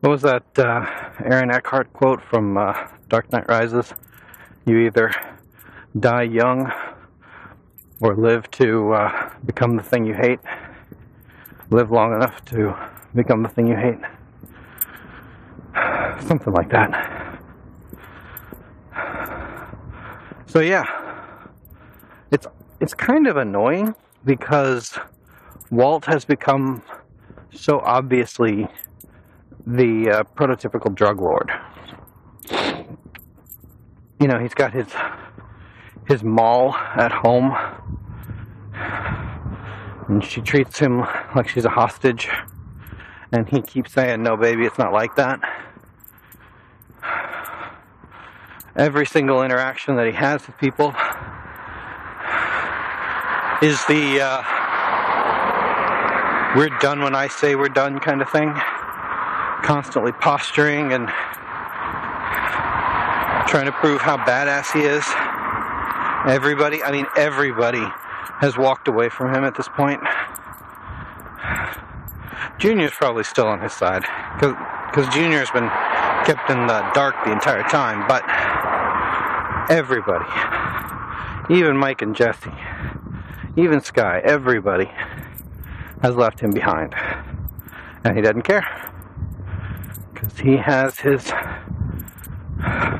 What 0.00 0.10
was 0.10 0.22
that 0.22 0.44
uh, 0.58 0.86
Aaron 1.24 1.50
Eckhart 1.50 1.92
quote 1.92 2.22
from 2.22 2.56
uh, 2.58 2.74
Dark 3.08 3.32
Knight 3.32 3.48
Rises? 3.48 3.92
You 4.66 4.78
either 4.78 5.12
die 5.98 6.22
young 6.22 6.72
or 8.00 8.14
live 8.14 8.50
to 8.52 8.92
uh, 8.92 9.30
become 9.46 9.76
the 9.76 9.82
thing 9.82 10.04
you 10.04 10.14
hate. 10.14 10.40
Live 11.70 11.90
long 11.90 12.14
enough 12.14 12.44
to 12.46 12.76
become 13.14 13.42
the 13.42 13.48
thing 13.48 13.66
you 13.66 13.76
hate. 13.76 13.98
Something 16.26 16.52
like 16.52 16.70
that. 16.70 17.13
So 20.54 20.60
yeah, 20.60 20.84
it's 22.30 22.46
it's 22.78 22.94
kind 22.94 23.26
of 23.26 23.36
annoying 23.36 23.92
because 24.24 24.96
Walt 25.72 26.04
has 26.04 26.24
become 26.24 26.80
so 27.50 27.80
obviously 27.80 28.68
the 29.66 30.10
uh, 30.10 30.22
prototypical 30.36 30.94
drug 30.94 31.20
lord. 31.20 31.50
You 34.20 34.28
know, 34.28 34.38
he's 34.38 34.54
got 34.54 34.72
his 34.72 34.86
his 36.06 36.22
moll 36.22 36.72
at 36.76 37.10
home, 37.10 37.56
and 40.06 40.24
she 40.24 40.40
treats 40.40 40.78
him 40.78 41.00
like 41.34 41.48
she's 41.48 41.64
a 41.64 41.70
hostage, 41.70 42.28
and 43.32 43.48
he 43.48 43.60
keeps 43.60 43.92
saying, 43.92 44.22
"No, 44.22 44.36
baby, 44.36 44.66
it's 44.66 44.78
not 44.78 44.92
like 44.92 45.16
that." 45.16 45.40
Every 48.76 49.06
single 49.06 49.44
interaction 49.44 49.94
that 49.96 50.06
he 50.06 50.12
has 50.14 50.44
with 50.48 50.58
people 50.58 50.88
is 53.62 53.78
the 53.86 54.20
uh, 54.20 54.42
"we're 56.56 56.76
done 56.80 57.00
when 57.00 57.14
I 57.14 57.28
say 57.28 57.54
we're 57.54 57.68
done" 57.68 58.00
kind 58.00 58.20
of 58.20 58.28
thing 58.30 58.52
constantly 59.62 60.10
posturing 60.10 60.92
and 60.92 61.06
trying 63.46 63.66
to 63.66 63.72
prove 63.78 64.00
how 64.00 64.16
badass 64.16 64.72
he 64.72 64.80
is. 64.80 65.04
Everybody, 66.26 66.82
I 66.82 66.90
mean, 66.90 67.06
everybody 67.16 67.86
has 68.40 68.58
walked 68.58 68.88
away 68.88 69.08
from 69.08 69.32
him 69.32 69.44
at 69.44 69.54
this 69.56 69.68
point. 69.68 70.00
Junior's 72.58 72.92
probably 72.92 73.22
still 73.22 73.46
on 73.46 73.60
his 73.60 73.72
side 73.72 74.02
because 74.34 75.08
Junior's 75.14 75.50
been 75.52 75.70
kept 76.24 76.50
in 76.50 76.66
the 76.66 76.82
dark 76.94 77.14
the 77.24 77.30
entire 77.32 77.62
time, 77.64 78.06
but 78.08 78.24
everybody, 79.70 80.24
even 81.50 81.76
Mike 81.76 82.02
and 82.02 82.14
Jesse, 82.14 82.52
even 83.56 83.80
Sky, 83.80 84.20
everybody 84.24 84.90
has 86.02 86.16
left 86.16 86.40
him 86.40 86.50
behind. 86.50 86.94
And 88.04 88.16
he 88.16 88.22
doesn't 88.22 88.42
care 88.42 88.66
because 90.12 90.38
he 90.38 90.56
has 90.56 90.98
his 91.00 91.32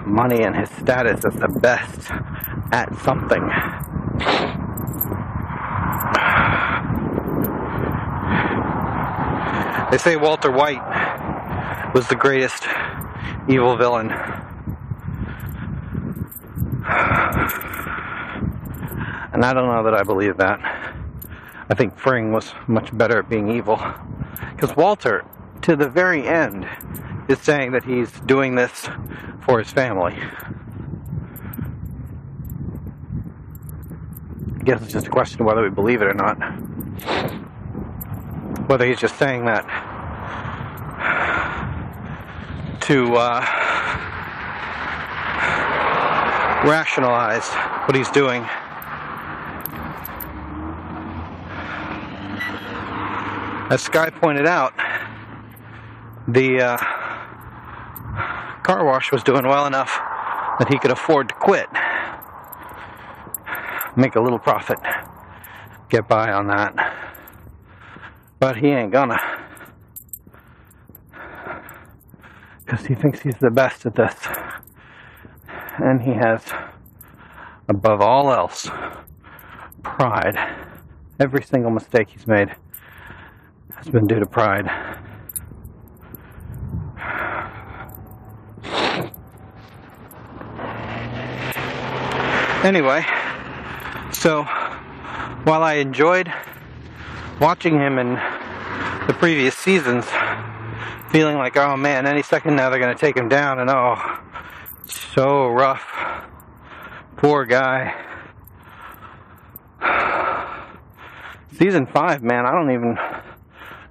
money 0.07 0.43
and 0.43 0.57
his 0.57 0.71
status 0.71 1.25
as 1.25 1.35
the 1.35 1.49
best 1.49 2.11
at 2.73 2.95
something. 3.01 3.43
They 9.91 9.99
say 9.99 10.17
Walter 10.17 10.51
White 10.51 10.83
was 11.95 12.09
the 12.09 12.17
greatest 12.17 12.67
evil 13.49 13.77
villain. 13.77 14.09
And 19.33 19.45
I 19.45 19.53
don't 19.53 19.67
know 19.67 19.83
that 19.83 19.95
I 19.95 20.03
believe 20.03 20.37
that. 20.37 20.61
I 21.69 21.75
think 21.75 21.97
Fring 21.99 22.33
was 22.33 22.53
much 22.67 22.97
better 22.97 23.19
at 23.19 23.29
being 23.29 23.51
evil. 23.51 23.81
Because 24.55 24.77
Walter, 24.77 25.25
to 25.63 25.77
the 25.77 25.89
very 25.89 26.27
end, 26.27 26.69
is 27.29 27.41
saying 27.41 27.73
that 27.73 27.85
he's 27.85 28.11
doing 28.21 28.55
this 28.55 28.89
for 29.41 29.59
his 29.59 29.71
family. 29.71 30.15
I 34.61 34.63
guess 34.65 34.83
it's 34.83 34.93
just 34.93 35.07
a 35.07 35.11
question 35.11 35.41
of 35.41 35.47
whether 35.47 35.63
we 35.63 35.71
believe 35.71 36.03
it 36.03 36.07
or 36.07 36.15
not. 36.15 36.37
Whether 38.69 38.87
he's 38.87 39.01
just 39.01 39.19
saying 39.19 39.45
that 39.47 39.65
to 42.83 43.15
uh, 43.15 43.41
rationalize 46.65 47.47
what 47.87 47.95
he's 47.95 48.11
doing. 48.11 48.43
As 53.71 53.83
Sky 53.83 54.11
pointed 54.11 54.47
out, 54.47 54.73
the 56.29 56.61
uh, 56.61 56.77
car 58.63 58.85
wash 58.85 59.13
was 59.13 59.23
doing 59.23 59.47
well 59.47 59.67
enough 59.67 59.91
that 60.59 60.69
he 60.71 60.79
could 60.79 60.91
afford 60.91 61.29
to 61.29 61.35
quit. 61.35 61.69
Make 63.97 64.17
a 64.17 64.21
little 64.21 64.39
profit. 64.39 64.79
Get 65.89 66.09
by 66.09 66.33
on 66.33 66.47
that. 66.49 66.75
But 68.39 68.57
he 68.57 68.69
ain't 68.69 68.91
gonna. 68.91 69.19
Because 72.65 72.87
he 72.87 72.95
thinks 72.95 73.21
he's 73.21 73.39
the 73.39 73.51
best 73.51 73.87
at 73.87 73.95
this. 73.95 74.15
And 75.79 76.01
he 76.01 76.13
has, 76.13 76.43
above 77.69 78.01
all 78.01 78.33
else, 78.33 78.69
pride. 79.83 80.37
Every 81.19 81.43
single 81.43 81.71
mistake 81.71 82.09
he's 82.11 82.27
made 82.27 82.55
has 83.77 83.89
been 83.89 84.07
due 84.07 84.21
to 84.21 84.27
pride. 84.27 84.69
Anyway, 92.65 93.05
so 94.11 94.43
while 95.45 95.63
I 95.63 95.75
enjoyed 95.75 96.33
watching 97.39 97.75
him 97.75 97.99
in 97.99 98.15
the 99.07 99.15
previous 99.19 99.55
seasons, 99.55 100.07
feeling 101.11 101.37
like, 101.37 101.59
oh 101.59 101.77
man, 101.77 102.07
any 102.07 102.23
second 102.23 102.57
now 102.57 102.71
they're 102.71 102.79
going 102.79 102.95
to 102.95 103.01
take 103.01 103.17
him 103.17 103.29
down, 103.29 103.59
and 103.59 103.69
oh, 103.69 103.97
so 104.87 105.49
rough. 105.49 105.85
Poor 107.17 107.45
guy. 107.45 107.95
Season 111.59 111.87
5, 111.87 112.23
man, 112.23 112.47
I 112.47 112.53
don't 112.53 112.73
even 112.73 112.99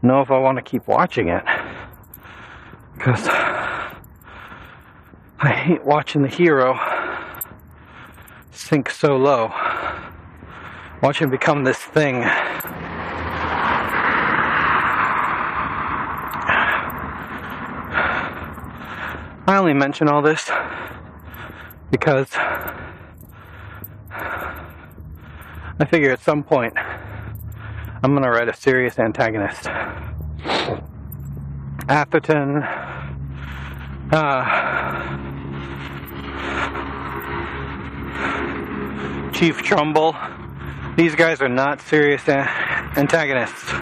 know 0.01 0.21
if 0.21 0.31
I 0.31 0.37
want 0.37 0.57
to 0.57 0.61
keep 0.61 0.87
watching 0.87 1.29
it. 1.29 1.43
Because 2.93 3.25
I 5.39 5.51
hate 5.51 5.83
watching 5.83 6.21
the 6.21 6.27
hero 6.27 6.77
sink 8.51 8.89
so 8.89 9.17
low. 9.17 9.51
Watch 11.01 11.19
him 11.19 11.29
become 11.29 11.63
this 11.63 11.77
thing. 11.77 12.23
I 19.45 19.57
only 19.57 19.73
mention 19.73 20.07
all 20.07 20.21
this 20.21 20.49
because 21.91 22.29
I 25.79 25.85
figure 25.89 26.11
at 26.11 26.21
some 26.21 26.43
point 26.43 26.73
I'm 26.77 28.11
going 28.11 28.23
to 28.23 28.29
write 28.29 28.47
a 28.47 28.55
serious 28.55 28.97
antagonist. 28.99 29.67
Atherton, 31.89 32.63
uh, 34.13 34.63
Chief 39.33 39.61
Trumbull. 39.61 40.15
These 40.95 41.15
guys 41.15 41.41
are 41.41 41.49
not 41.49 41.81
serious 41.81 42.29
antagonists. 42.29 43.73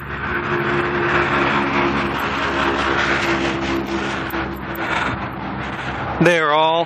They 6.21 6.37
are 6.37 6.51
all 6.51 6.85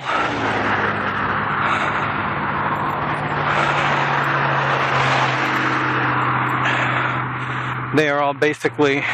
they 7.94 8.08
are 8.08 8.22
all 8.22 8.32
basically 8.32 9.04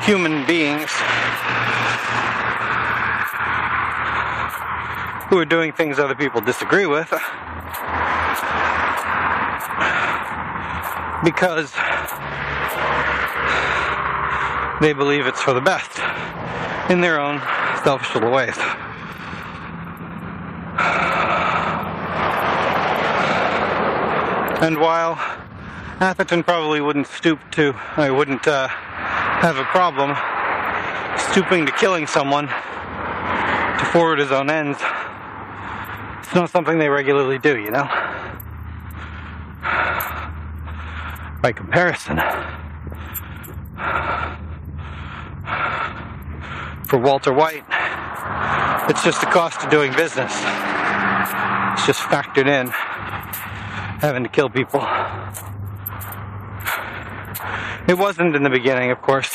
human 0.00 0.46
beings 0.46 0.90
who 5.28 5.38
are 5.38 5.44
doing 5.44 5.74
things 5.74 5.98
other 5.98 6.14
people 6.14 6.40
disagree 6.40 6.86
with. 6.86 7.10
Because 11.22 11.70
they 14.80 14.94
believe 14.94 15.26
it's 15.26 15.42
for 15.42 15.52
the 15.52 15.60
best 15.60 16.00
in 16.90 17.02
their 17.02 17.20
own 17.20 17.42
selfish 17.84 18.14
little 18.14 18.30
ways. 18.30 18.56
And 24.60 24.80
while 24.80 25.14
Atherton 26.00 26.42
probably 26.42 26.80
wouldn't 26.80 27.06
stoop 27.06 27.38
to, 27.52 27.74
I 27.96 28.10
wouldn't 28.10 28.48
uh, 28.48 28.66
have 28.66 29.56
a 29.56 29.64
problem 29.66 30.16
stooping 31.30 31.64
to 31.66 31.70
killing 31.72 32.08
someone 32.08 32.48
to 32.48 33.88
forward 33.92 34.18
his 34.18 34.32
own 34.32 34.50
ends, 34.50 34.78
it's 36.18 36.34
not 36.34 36.50
something 36.50 36.76
they 36.76 36.88
regularly 36.88 37.38
do, 37.38 37.56
you 37.56 37.70
know? 37.70 37.84
By 41.40 41.52
comparison, 41.54 42.18
for 46.88 46.98
Walter 46.98 47.32
White, 47.32 47.64
it's 48.90 49.04
just 49.04 49.20
the 49.20 49.28
cost 49.28 49.62
of 49.62 49.70
doing 49.70 49.92
business. 49.92 50.32
It's 50.32 51.86
just 51.86 52.00
factored 52.00 52.48
in 52.48 52.72
having 54.00 54.22
to 54.22 54.28
kill 54.28 54.48
people. 54.48 54.80
It 57.88 57.96
wasn't 57.96 58.36
in 58.36 58.42
the 58.42 58.50
beginning, 58.50 58.90
of 58.90 59.00
course. 59.02 59.34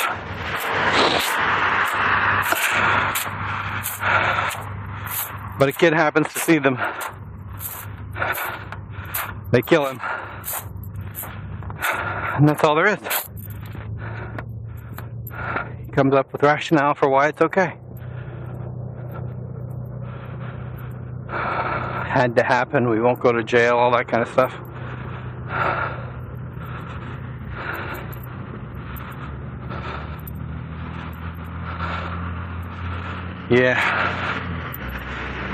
But 5.60 5.69
a 5.69 5.71
kid 5.71 5.93
happens 5.93 6.32
to 6.34 6.39
see 6.39 6.60
them. 6.60 6.78
They 9.52 9.62
kill 9.62 9.86
him. 9.86 9.99
And 12.36 12.49
that's 12.49 12.63
all 12.63 12.76
there 12.76 12.88
is. 12.88 12.99
He 15.86 15.91
comes 15.91 16.13
up 16.13 16.32
with 16.32 16.41
rationale 16.41 16.95
for 16.95 17.08
why 17.08 17.28
it's 17.28 17.41
okay. 17.41 17.78
Had 22.13 22.36
to 22.36 22.43
happen, 22.43 22.89
we 22.89 23.02
won't 23.02 23.19
go 23.19 23.32
to 23.32 23.43
jail, 23.43 23.76
all 23.76 23.89
that 23.93 24.08
kind 24.08 24.21
of 24.21 24.30
stuff. 24.30 24.54
Yeah. 33.49 33.80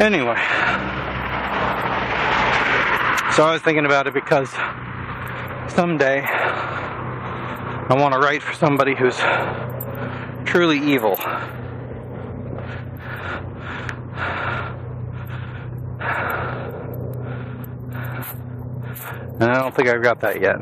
Anyway, 0.01 0.35
so 3.33 3.45
I 3.45 3.53
was 3.53 3.61
thinking 3.61 3.85
about 3.85 4.07
it 4.07 4.13
because 4.13 4.49
someday 5.69 6.21
I 6.25 7.95
want 7.97 8.13
to 8.15 8.19
write 8.19 8.43
for 8.43 8.53
somebody 8.53 8.95
who's 8.95 9.17
truly 10.45 10.77
evil. 10.77 11.17
And 19.39 19.49
I 19.51 19.55
don't 19.61 19.73
think 19.73 19.87
I've 19.87 20.03
got 20.03 20.19
that 20.21 20.41
yet. 20.41 20.61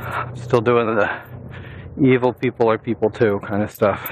I'm 0.00 0.36
still 0.36 0.60
doing 0.60 0.96
the 0.96 1.08
evil 2.02 2.32
people 2.32 2.70
are 2.70 2.78
people 2.78 3.10
too 3.10 3.40
kind 3.46 3.62
of 3.62 3.70
stuff. 3.70 4.10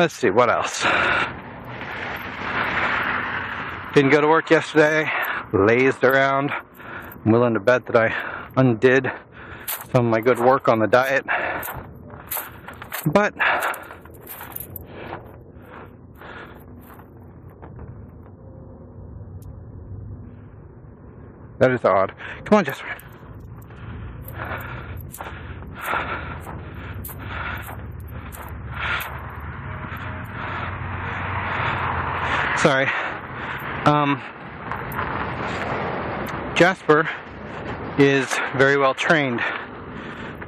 Let's 0.00 0.14
see, 0.14 0.30
what 0.30 0.48
else? 0.48 0.80
Didn't 3.92 4.10
go 4.10 4.22
to 4.22 4.26
work 4.26 4.48
yesterday, 4.48 5.12
lazed 5.52 6.04
around. 6.04 6.52
I'm 6.52 7.30
willing 7.30 7.52
to 7.52 7.60
bet 7.60 7.84
that 7.84 7.96
I 7.96 8.50
undid 8.56 9.12
some 9.92 10.06
of 10.06 10.10
my 10.10 10.22
good 10.22 10.38
work 10.38 10.68
on 10.68 10.78
the 10.78 10.86
diet. 10.86 11.26
But 13.04 13.34
that 21.58 21.70
is 21.70 21.84
odd. 21.84 22.14
Come 22.46 22.56
on, 22.56 22.64
Jasper. 22.64 22.99
Sorry. 32.62 32.88
Um, 33.86 34.20
Jasper 36.54 37.08
is 37.96 38.28
very 38.54 38.76
well 38.76 38.92
trained. 38.92 39.40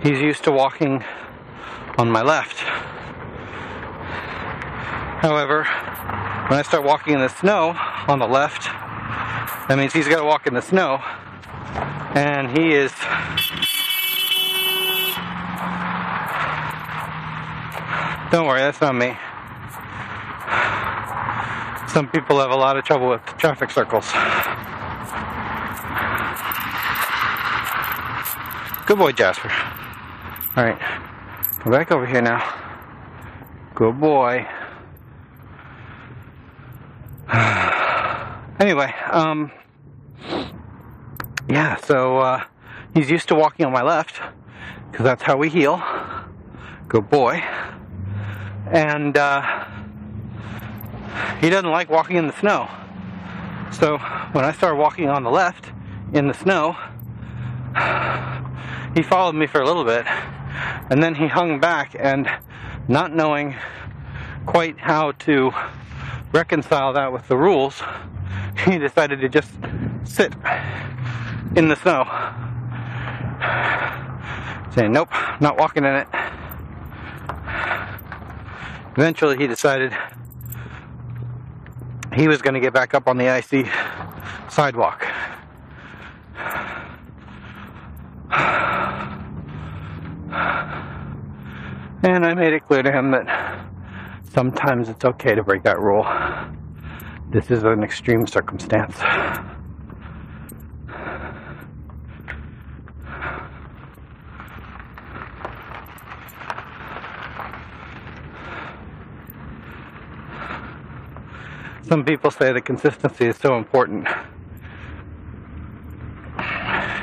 He's 0.03 0.21
used 0.21 0.45
to 0.45 0.53
walking 0.53 1.03
on 1.97 2.11
my 2.11 2.21
left. 2.21 2.59
However, 5.23 5.65
when 5.65 6.59
I 6.59 6.63
start 6.63 6.85
walking 6.85 7.15
in 7.15 7.21
the 7.21 7.31
snow 7.31 7.75
on 8.07 8.19
the 8.19 8.29
left, 8.29 8.65
that 9.69 9.79
means 9.79 9.95
he's 9.95 10.07
got 10.07 10.19
to 10.19 10.25
walk 10.27 10.47
in 10.47 10.53
the 10.53 10.61
snow. 10.61 11.01
And 12.15 12.59
he 12.59 12.75
is 12.75 12.93
Don't 18.31 18.47
worry, 18.47 18.61
that's 18.61 18.83
not 18.83 18.95
me. 18.95 19.17
Some 21.93 22.09
people 22.09 22.41
have 22.41 22.51
a 22.51 22.57
lot 22.57 22.79
of 22.79 22.85
trouble 22.85 23.11
with 23.11 23.21
traffic 23.37 23.71
circles. 23.71 24.11
Good 28.87 28.97
boy, 28.97 29.13
Jasper. 29.13 29.53
All 30.57 30.65
right, 30.65 30.79
back 31.67 31.93
over 31.93 32.07
here 32.07 32.23
now. 32.23 32.43
Good 33.75 34.01
boy. 34.01 34.49
anyway, 38.59 38.95
um, 39.11 39.53
yeah, 41.47 41.77
so 41.77 42.17
uh, 42.17 42.45
he's 42.95 43.11
used 43.11 43.29
to 43.29 43.35
walking 43.35 43.67
on 43.67 43.73
my 43.73 43.83
left 43.83 44.19
because 44.91 45.05
that's 45.05 45.23
how 45.23 45.37
we 45.37 45.51
heel. 45.51 45.83
Good 46.89 47.11
boy. 47.11 47.45
And 48.71 49.19
uh, 49.19 49.62
he 51.43 51.51
doesn't 51.51 51.71
like 51.71 51.91
walking 51.91 52.17
in 52.17 52.29
the 52.29 52.39
snow. 52.39 52.69
So 53.73 53.99
when 54.33 54.45
I 54.45 54.53
started 54.53 54.77
walking 54.77 55.09
on 55.09 55.25
the 55.25 55.31
left 55.31 55.67
in 56.13 56.29
the 56.29 56.35
snow, 56.35 56.77
he 58.95 59.03
followed 59.03 59.35
me 59.35 59.49
for 59.49 59.61
a 59.61 59.67
little 59.67 59.85
bit 59.85 60.07
and 60.89 61.03
then 61.03 61.17
he 61.17 61.27
hung 61.27 61.59
back 61.59 61.97
and 61.99 62.31
not 62.87 63.13
knowing 63.13 63.57
quite 64.47 64.79
how 64.79 65.13
to 65.13 65.51
reconcile 66.33 66.93
that 66.93 67.13
with 67.13 67.27
the 67.27 67.37
rules, 67.37 67.83
he 68.65 68.79
decided 68.79 69.21
to 69.21 69.29
just 69.29 69.51
sit 70.05 70.33
in 71.57 71.67
the 71.69 71.77
snow. 71.77 72.05
Saying, 74.77 74.93
nope, 74.93 75.11
not 75.41 75.59
walking 75.59 75.85
in 75.85 75.95
it. 75.95 76.09
Eventually 78.97 79.37
he 79.37 79.49
decided 79.49 79.93
he 82.15 82.29
was 82.29 82.43
going 82.43 82.55
to 82.55 82.61
get 82.61 82.73
back 82.73 82.95
up 82.95 83.09
on 83.09 83.17
the 83.17 83.29
icy 83.29 83.69
sidewalk. 84.51 85.07
And 92.05 92.27
I 92.27 92.35
made 92.35 92.53
it 92.53 92.67
clear 92.67 92.83
to 92.83 92.91
him 92.91 93.13
that 93.13 93.65
sometimes 94.33 94.89
it's 94.89 95.05
okay 95.05 95.35
to 95.35 95.43
break 95.43 95.63
that 95.63 95.79
rule. 95.79 96.05
This 97.31 97.51
is 97.51 97.63
an 97.63 97.85
extreme 97.85 98.27
circumstance. 98.27 98.97
Some 111.93 112.07
people 112.07 112.31
say 112.31 112.55
that 112.55 112.63
consistency 112.63 113.27
is 113.27 113.37
so 113.37 113.59
important. 113.59 114.09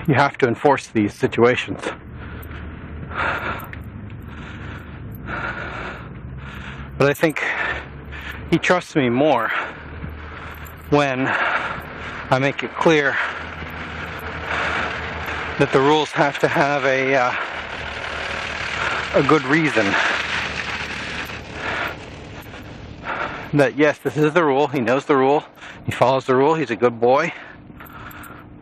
You 0.08 0.15
have 0.15 0.36
to 0.39 0.47
enforce 0.47 0.88
these 0.88 1.13
situations. 1.13 1.80
But 6.97 7.08
I 7.08 7.13
think 7.13 7.43
he 8.49 8.58
trusts 8.58 8.95
me 8.95 9.10
more 9.10 9.52
when 10.89 11.28
I 11.28 12.39
make 12.39 12.63
it 12.63 12.73
clear 12.73 13.12
that 15.60 15.69
the 15.71 15.82
rules 15.82 16.10
have 16.13 16.39
to 16.39 16.47
have 16.47 16.84
a 16.86 17.13
uh, 17.13 17.36
a 19.19 19.21
good 19.28 19.43
reason. 19.43 19.86
That 23.53 23.77
yes, 23.77 23.97
this 23.97 24.15
is 24.15 24.33
the 24.33 24.43
rule. 24.43 24.67
He 24.67 24.79
knows 24.79 25.05
the 25.05 25.15
rule. 25.15 25.43
He 25.85 25.91
follows 25.91 26.27
the 26.27 26.35
rule. 26.35 26.53
He's 26.53 26.69
a 26.69 26.75
good 26.75 26.99
boy. 26.99 27.33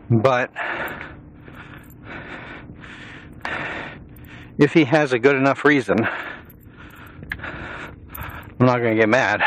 But 0.08 0.50
if 4.56 4.72
he 4.72 4.84
has 4.84 5.12
a 5.12 5.18
good 5.18 5.36
enough 5.36 5.66
reason, 5.66 6.08
I'm 8.60 8.66
not 8.66 8.78
going 8.78 8.94
to 8.94 9.00
get 9.00 9.10
mad. 9.10 9.42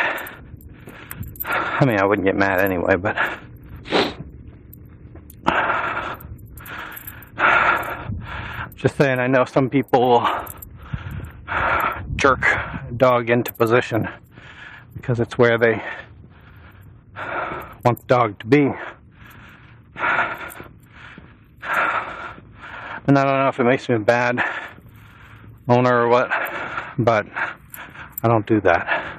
I 1.44 1.86
mean, 1.86 2.00
I 2.00 2.06
wouldn't 2.06 2.26
get 2.26 2.36
mad 2.36 2.60
anyway, 2.60 2.96
but. 2.96 3.18
Just 8.76 8.96
saying, 8.96 9.20
I 9.20 9.26
know 9.26 9.46
some 9.46 9.72
people 9.72 10.28
jerk 12.16 12.46
dog 12.96 13.32
into 13.32 13.52
position 13.54 14.08
because 15.02 15.20
it's 15.20 15.36
where 15.38 15.58
they 15.58 15.82
want 17.84 18.00
the 18.00 18.06
dog 18.06 18.38
to 18.40 18.46
be. 18.46 18.72
And 23.08 23.18
I 23.18 23.24
don't 23.24 23.40
know 23.40 23.48
if 23.48 23.60
it 23.60 23.64
makes 23.64 23.90
me 23.90 23.96
a 23.96 24.00
bad 24.00 24.44
owner 25.68 26.04
or 26.04 26.08
what, 26.08 26.30
but 27.00 27.26
I 28.22 28.28
don't 28.28 28.46
do 28.46 28.62
that. 28.62 29.18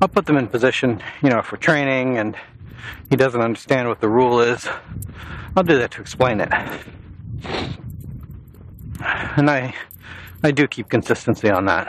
I'll 0.00 0.08
put 0.08 0.26
them 0.26 0.36
in 0.36 0.46
position, 0.46 1.02
you 1.24 1.30
know, 1.30 1.42
for 1.42 1.56
training 1.56 2.18
and 2.18 2.36
he 3.10 3.16
doesn't 3.16 3.40
understand 3.40 3.88
what 3.88 4.00
the 4.00 4.08
rule 4.08 4.40
is. 4.40 4.68
I'll 5.56 5.64
do 5.64 5.76
that 5.78 5.90
to 5.92 6.00
explain 6.00 6.40
it. 6.40 6.52
And 9.36 9.50
I 9.50 9.74
I 10.42 10.52
do 10.52 10.68
keep 10.68 10.88
consistency 10.88 11.50
on 11.50 11.66
that. 11.66 11.88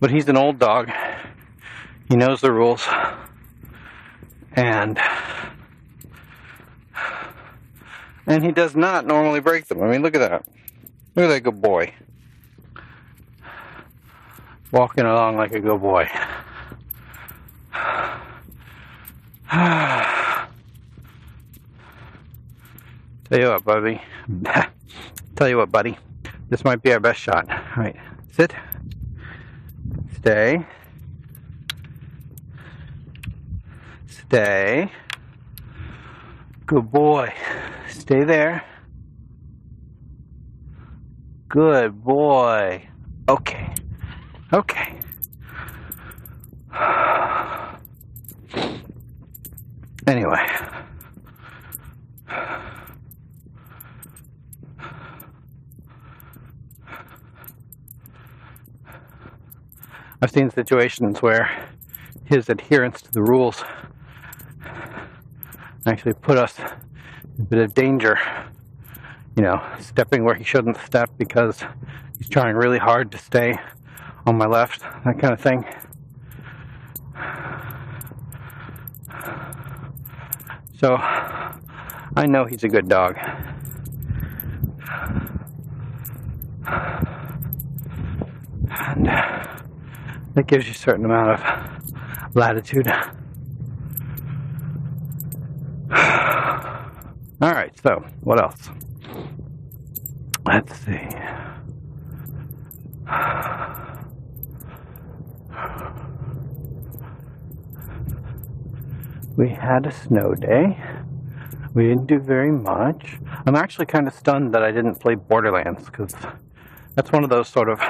But 0.00 0.10
he's 0.10 0.28
an 0.28 0.36
old 0.36 0.58
dog. 0.58 0.90
He 2.08 2.16
knows 2.16 2.42
the 2.42 2.52
rules. 2.52 2.86
And 4.52 5.00
and 8.26 8.44
he 8.44 8.52
does 8.52 8.76
not 8.76 9.06
normally 9.06 9.40
break 9.40 9.66
them. 9.66 9.82
I 9.82 9.88
mean, 9.88 10.02
look 10.02 10.14
at 10.14 10.18
that. 10.18 10.44
Look 11.14 11.24
at 11.24 11.28
that 11.28 11.40
good 11.42 11.62
boy. 11.62 11.94
Walking 14.72 15.04
along 15.04 15.36
like 15.36 15.52
a 15.52 15.60
good 15.60 15.80
boy. 15.80 16.08
Ah. 19.56 20.13
Tell 23.24 23.40
you 23.40 23.48
what, 23.48 23.64
buddy. 23.64 24.02
Tell 25.36 25.48
you 25.48 25.56
what, 25.56 25.72
buddy. 25.72 25.96
This 26.48 26.64
might 26.64 26.82
be 26.82 26.92
our 26.92 27.00
best 27.00 27.20
shot. 27.20 27.48
All 27.50 27.82
right, 27.82 27.96
sit. 28.32 28.52
Stay. 30.16 30.64
Stay. 34.06 34.90
Good 36.66 36.90
boy. 36.90 37.32
Stay 37.88 38.24
there. 38.24 38.64
Good 41.48 42.02
boy. 42.02 42.88
Okay. 43.28 43.74
Okay. 44.52 44.98
Anyway. 50.06 50.46
I've 60.24 60.30
seen 60.30 60.48
situations 60.48 61.20
where 61.20 61.50
his 62.24 62.48
adherence 62.48 63.02
to 63.02 63.12
the 63.12 63.20
rules 63.20 63.62
actually 65.86 66.14
put 66.14 66.38
us 66.38 66.58
in 66.58 67.42
a 67.42 67.44
bit 67.44 67.58
of 67.58 67.74
danger. 67.74 68.18
You 69.36 69.42
know, 69.42 69.62
stepping 69.80 70.24
where 70.24 70.34
he 70.34 70.42
shouldn't 70.42 70.78
step 70.78 71.10
because 71.18 71.62
he's 72.16 72.30
trying 72.30 72.56
really 72.56 72.78
hard 72.78 73.12
to 73.12 73.18
stay 73.18 73.58
on 74.24 74.38
my 74.38 74.46
left, 74.46 74.80
that 75.04 75.18
kind 75.18 75.34
of 75.34 75.40
thing. 75.42 75.66
So, 80.78 80.96
I 80.96 82.24
know 82.26 82.46
he's 82.46 82.64
a 82.64 82.68
good 82.68 82.88
dog. 82.88 83.18
And 88.70 89.53
that 90.34 90.46
gives 90.46 90.66
you 90.66 90.72
a 90.72 90.74
certain 90.74 91.04
amount 91.04 91.40
of 91.40 92.36
latitude. 92.36 92.86
All 97.40 97.52
right, 97.52 97.72
so 97.82 98.04
what 98.20 98.40
else? 98.42 98.70
Let's 100.46 100.78
see. 100.80 101.08
We 109.36 109.48
had 109.48 109.86
a 109.86 109.90
snow 109.90 110.34
day. 110.34 110.78
We 111.74 111.88
didn't 111.88 112.06
do 112.06 112.20
very 112.20 112.52
much. 112.52 113.18
I'm 113.46 113.56
actually 113.56 113.86
kind 113.86 114.06
of 114.06 114.14
stunned 114.14 114.54
that 114.54 114.62
I 114.62 114.70
didn't 114.70 114.96
play 114.96 115.16
Borderlands 115.16 115.86
because 115.86 116.14
that's 116.94 117.10
one 117.10 117.24
of 117.24 117.30
those 117.30 117.48
sort 117.48 117.68
of 117.68 117.80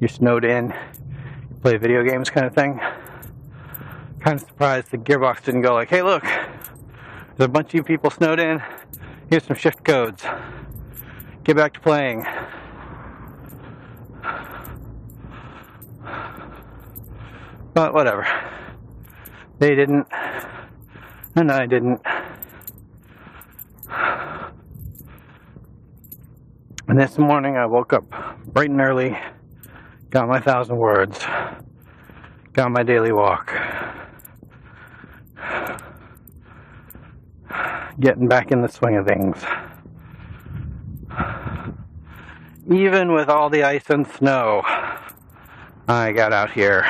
you're 0.00 0.08
snowed 0.08 0.44
in, 0.44 0.74
play 1.62 1.76
video 1.76 2.02
games 2.02 2.30
kind 2.30 2.46
of 2.46 2.54
thing. 2.54 2.78
Kind 4.20 4.40
of 4.40 4.40
surprised 4.40 4.90
the 4.90 4.98
Gearbox 4.98 5.44
didn't 5.44 5.62
go 5.62 5.74
like, 5.74 5.88
hey, 5.88 6.02
look, 6.02 6.22
there's 6.22 7.46
a 7.46 7.48
bunch 7.48 7.68
of 7.68 7.74
you 7.74 7.82
people 7.82 8.10
snowed 8.10 8.40
in. 8.40 8.62
Here's 9.30 9.44
some 9.44 9.56
shift 9.56 9.84
codes. 9.84 10.24
Get 11.44 11.56
back 11.56 11.74
to 11.74 11.80
playing. 11.80 12.26
But 17.74 17.92
whatever. 17.92 18.26
They 19.58 19.74
didn't, 19.74 20.06
and 21.34 21.50
I 21.50 21.66
didn't. 21.66 22.00
And 26.88 27.00
this 27.00 27.18
morning 27.18 27.56
I 27.56 27.66
woke 27.66 27.92
up 27.92 28.04
bright 28.46 28.70
and 28.70 28.80
early 28.80 29.18
Got 30.16 30.28
my 30.28 30.40
thousand 30.40 30.78
words. 30.78 31.18
Got 32.54 32.70
my 32.70 32.82
daily 32.82 33.12
walk. 33.12 33.52
Getting 38.00 38.26
back 38.26 38.50
in 38.50 38.62
the 38.62 38.68
swing 38.68 38.96
of 38.96 39.06
things. 39.06 39.36
Even 42.72 43.12
with 43.12 43.28
all 43.28 43.50
the 43.50 43.62
ice 43.62 43.90
and 43.90 44.06
snow, 44.06 44.62
I 45.86 46.12
got 46.12 46.32
out 46.32 46.50
here. 46.50 46.80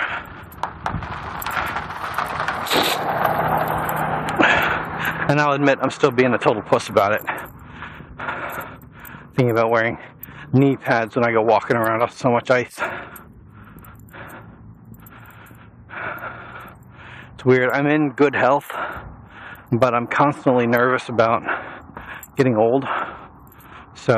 And 5.29 5.41
I'll 5.41 5.55
admit 5.55 5.81
I'm 5.83 5.91
still 5.91 6.13
being 6.13 6.33
a 6.33 6.39
total 6.39 6.63
puss 6.63 6.89
about 6.89 7.11
it. 7.11 7.23
Thinking 9.35 9.51
about 9.51 9.71
wearing 9.71 9.99
knee 10.53 10.77
pads 10.77 11.17
when 11.17 11.25
I 11.25 11.33
go 11.33 11.43
walking 11.43 11.77
around 11.77 12.03
on 12.03 12.11
so 12.11 12.31
much 12.31 12.51
ice. 12.51 12.79
It's 17.35 17.45
weird. 17.45 17.71
I'm 17.73 17.87
in 17.87 18.11
good 18.11 18.35
health, 18.35 18.71
but 19.73 19.95
I'm 19.95 20.07
constantly 20.07 20.67
nervous 20.67 21.09
about 21.09 21.43
getting 22.37 22.57
old. 22.57 22.85
So 23.95 24.15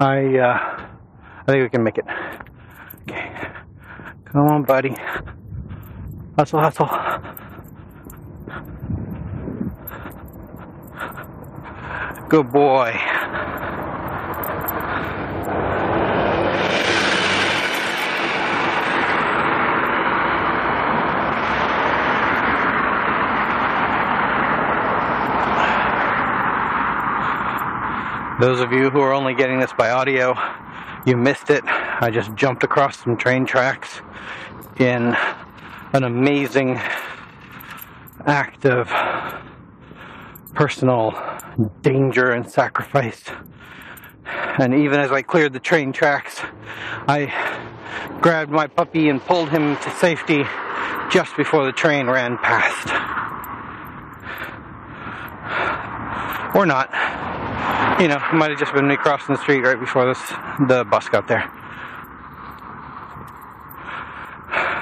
I 0.00 0.38
uh, 0.38 0.82
I 1.46 1.52
think 1.52 1.62
we 1.62 1.68
can 1.68 1.82
make 1.82 1.98
it. 1.98 2.04
Okay. 3.02 3.32
Come 4.26 4.42
on, 4.42 4.62
buddy. 4.62 4.94
Hustle, 6.38 6.60
hustle. 6.60 6.88
Good 12.28 12.50
boy. 12.50 13.21
Those 28.40 28.60
of 28.60 28.72
you 28.72 28.90
who 28.90 29.00
are 29.00 29.12
only 29.12 29.34
getting 29.34 29.60
this 29.60 29.72
by 29.76 29.90
audio, 29.90 30.34
you 31.06 31.16
missed 31.16 31.50
it. 31.50 31.62
I 31.64 32.10
just 32.10 32.34
jumped 32.34 32.64
across 32.64 32.98
some 32.98 33.16
train 33.16 33.44
tracks 33.44 34.00
in 34.78 35.14
an 35.92 36.02
amazing 36.02 36.80
act 38.26 38.64
of 38.64 38.88
personal 40.54 41.12
danger 41.82 42.30
and 42.30 42.50
sacrifice. 42.50 43.22
And 44.24 44.74
even 44.74 44.98
as 44.98 45.12
I 45.12 45.22
cleared 45.22 45.52
the 45.52 45.60
train 45.60 45.92
tracks, 45.92 46.40
I 47.06 47.32
grabbed 48.20 48.50
my 48.50 48.66
puppy 48.66 49.08
and 49.08 49.20
pulled 49.20 49.50
him 49.50 49.76
to 49.76 49.90
safety 49.96 50.42
just 51.10 51.36
before 51.36 51.66
the 51.66 51.72
train 51.72 52.08
ran 52.08 52.38
past. 52.38 52.88
Or 56.56 56.66
not. 56.66 57.01
You 58.00 58.08
know, 58.08 58.18
might 58.32 58.50
have 58.50 58.58
just 58.58 58.72
been 58.72 58.88
me 58.88 58.96
crossing 58.96 59.34
the 59.34 59.40
street 59.40 59.60
right 59.60 59.78
before 59.78 60.06
this 60.06 60.18
the 60.66 60.84
bus 60.90 61.08
got 61.08 61.28
there. 61.28 61.50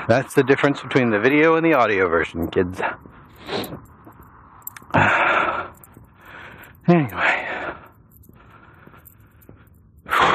That's 0.08 0.34
the 0.34 0.42
difference 0.42 0.80
between 0.80 1.10
the 1.10 1.20
video 1.20 1.54
and 1.56 1.64
the 1.64 1.74
audio 1.74 2.08
version, 2.08 2.48
kids. 2.50 2.80
Anyway. 6.88 7.46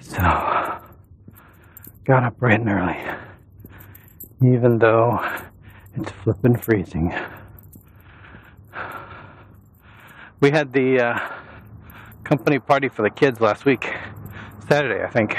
So, 0.00 0.20
got 2.04 2.24
up 2.24 2.36
bright 2.38 2.60
and 2.60 2.68
early, 2.68 2.98
even 4.42 4.78
though 4.78 5.24
it's 5.94 6.10
flippin' 6.10 6.56
freezing. 6.56 7.14
We 10.40 10.50
had 10.50 10.72
the 10.72 11.00
uh, 11.00 11.18
company 12.24 12.58
party 12.58 12.88
for 12.88 13.02
the 13.02 13.10
kids 13.10 13.42
last 13.42 13.66
week, 13.66 13.92
Saturday, 14.66 15.04
I 15.04 15.10
think. 15.10 15.36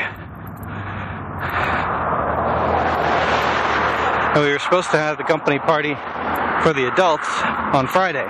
And 4.35 4.43
we 4.45 4.51
were 4.51 4.59
supposed 4.59 4.91
to 4.91 4.97
have 4.97 5.17
the 5.17 5.23
company 5.23 5.57
party 5.57 5.95
for 6.61 6.71
the 6.73 6.87
adults 6.93 7.27
on 7.73 7.87
Friday. 7.87 8.27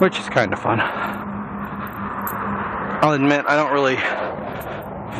Which 0.00 0.18
is 0.18 0.28
kind 0.28 0.52
of 0.52 0.58
fun. 0.58 0.80
I'll 3.02 3.12
admit 3.12 3.44
I 3.46 3.54
don't 3.54 3.72
really 3.72 3.98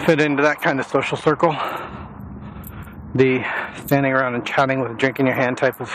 fit 0.05 0.21
into 0.21 0.43
that 0.43 0.61
kind 0.61 0.81
of 0.81 0.87
social 0.87 1.17
circle. 1.17 1.57
The 3.15 3.45
standing 3.85 4.13
around 4.13 4.35
and 4.37 4.47
chatting 4.47 4.81
with 4.81 4.93
a 4.93 4.95
drink 4.95 5.19
in 5.19 5.27
your 5.27 5.35
hand 5.35 5.59
type 5.59 5.81
of 5.81 5.89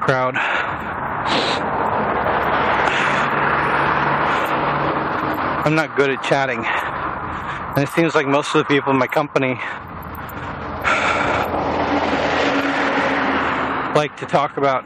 crowd. 0.00 0.34
I'm 5.64 5.74
not 5.74 5.96
good 5.96 6.10
at 6.10 6.22
chatting. 6.22 6.62
And 6.62 7.82
it 7.82 7.88
seems 7.92 8.14
like 8.14 8.26
most 8.26 8.54
of 8.54 8.58
the 8.58 8.64
people 8.64 8.92
in 8.92 8.98
my 8.98 9.06
company 9.06 9.54
like 13.94 14.16
to 14.16 14.26
talk 14.26 14.56
about 14.56 14.84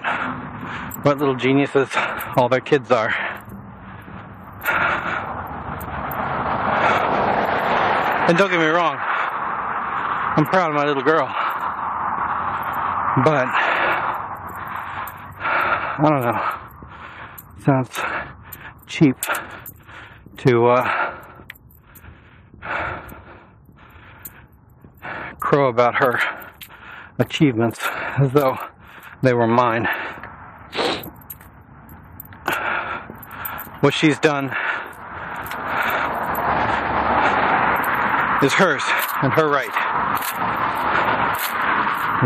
what 1.05 1.19
little 1.19 1.35
geniuses 1.35 1.89
all 2.37 2.49
their 2.49 2.61
kids 2.61 2.91
are. 2.91 3.15
And 8.29 8.37
don't 8.37 8.51
get 8.51 8.61
me 8.61 8.67
wrong, 8.67 8.99
I'm 10.39 10.47
proud 10.47 10.71
of 10.71 10.77
my 10.77 10.85
little 10.85 11.03
girl. 11.03 11.27
But, 13.25 13.49
I 15.41 16.01
don't 16.01 16.23
know, 16.23 16.41
sounds 17.65 17.99
cheap 18.87 19.17
to, 20.37 20.67
uh, 20.67 21.17
crow 25.41 25.67
about 25.67 25.97
her 25.97 26.21
achievements 27.19 27.81
as 28.17 28.31
though 28.31 28.59
they 29.23 29.35
were 29.35 29.49
mine. 29.49 29.89
What 33.81 33.93
she's 33.93 34.21
done 34.21 34.55
is 38.41 38.53
hers 38.53 38.85
and 39.23 39.33
her 39.33 39.49
right. 39.49 39.73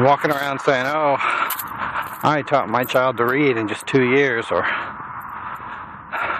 Walking 0.04 0.30
around 0.30 0.60
saying, 0.60 0.86
oh, 0.86 1.16
I 1.18 2.42
taught 2.46 2.68
my 2.68 2.84
child 2.84 3.16
to 3.18 3.24
read 3.24 3.56
in 3.56 3.68
just 3.68 3.86
two 3.86 4.10
years, 4.10 4.46
or 4.50 4.62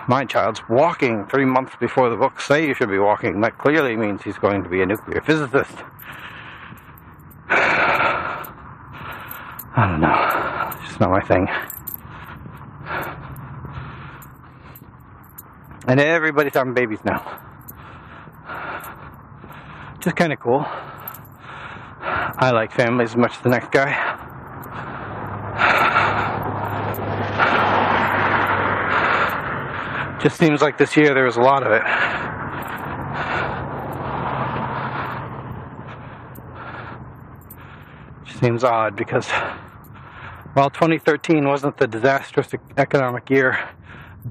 my 0.09 0.25
child's 0.25 0.61
walking 0.69 1.27
three 1.27 1.45
months 1.45 1.75
before 1.79 2.09
the 2.09 2.17
books 2.17 2.47
say 2.47 2.67
you 2.67 2.75
should 2.75 2.91
be 2.91 2.99
walking. 2.99 3.41
That 3.41 3.59
clearly 3.59 3.97
means 3.97 4.23
he's 4.23 4.39
going 4.39 4.63
to 4.63 4.69
be 4.69 4.83
a 4.83 4.87
nuclear 4.87 5.21
physicist. 5.21 5.77
I 9.75 9.89
don't 9.89 10.01
know. 10.01 10.79
It's 10.79 10.89
just 10.89 11.01
not 11.01 11.11
my 11.11 11.21
thing. 11.21 11.49
And 15.89 15.99
everybody's 15.99 16.55
having 16.55 16.75
babies 16.75 17.01
now. 17.05 17.42
Just 20.03 20.17
kind 20.17 20.33
of 20.33 20.41
cool. 20.41 20.67
I 22.01 22.51
like 22.53 22.73
families 22.73 23.11
as 23.11 23.17
much 23.17 23.37
as 23.37 23.43
the 23.43 23.51
next 23.51 23.71
guy. 23.71 24.19
Just 30.21 30.39
seems 30.39 30.61
like 30.61 30.77
this 30.77 30.97
year 30.97 31.15
there 31.15 31.25
was 31.25 31.37
a 31.37 31.41
lot 31.41 31.65
of 31.65 31.71
it. 31.73 31.83
Seems 38.41 38.65
odd 38.65 38.97
because 38.97 39.31
while 40.55 40.69
2013 40.69 41.47
wasn't 41.47 41.77
the 41.77 41.87
disastrous 41.87 42.49
economic 42.77 43.31
year 43.31 43.57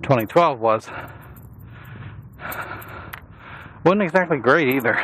2012 0.02 0.60
was, 0.60 0.90
wasn't 3.86 4.02
exactly 4.02 4.38
great 4.38 4.68
either. 4.68 5.00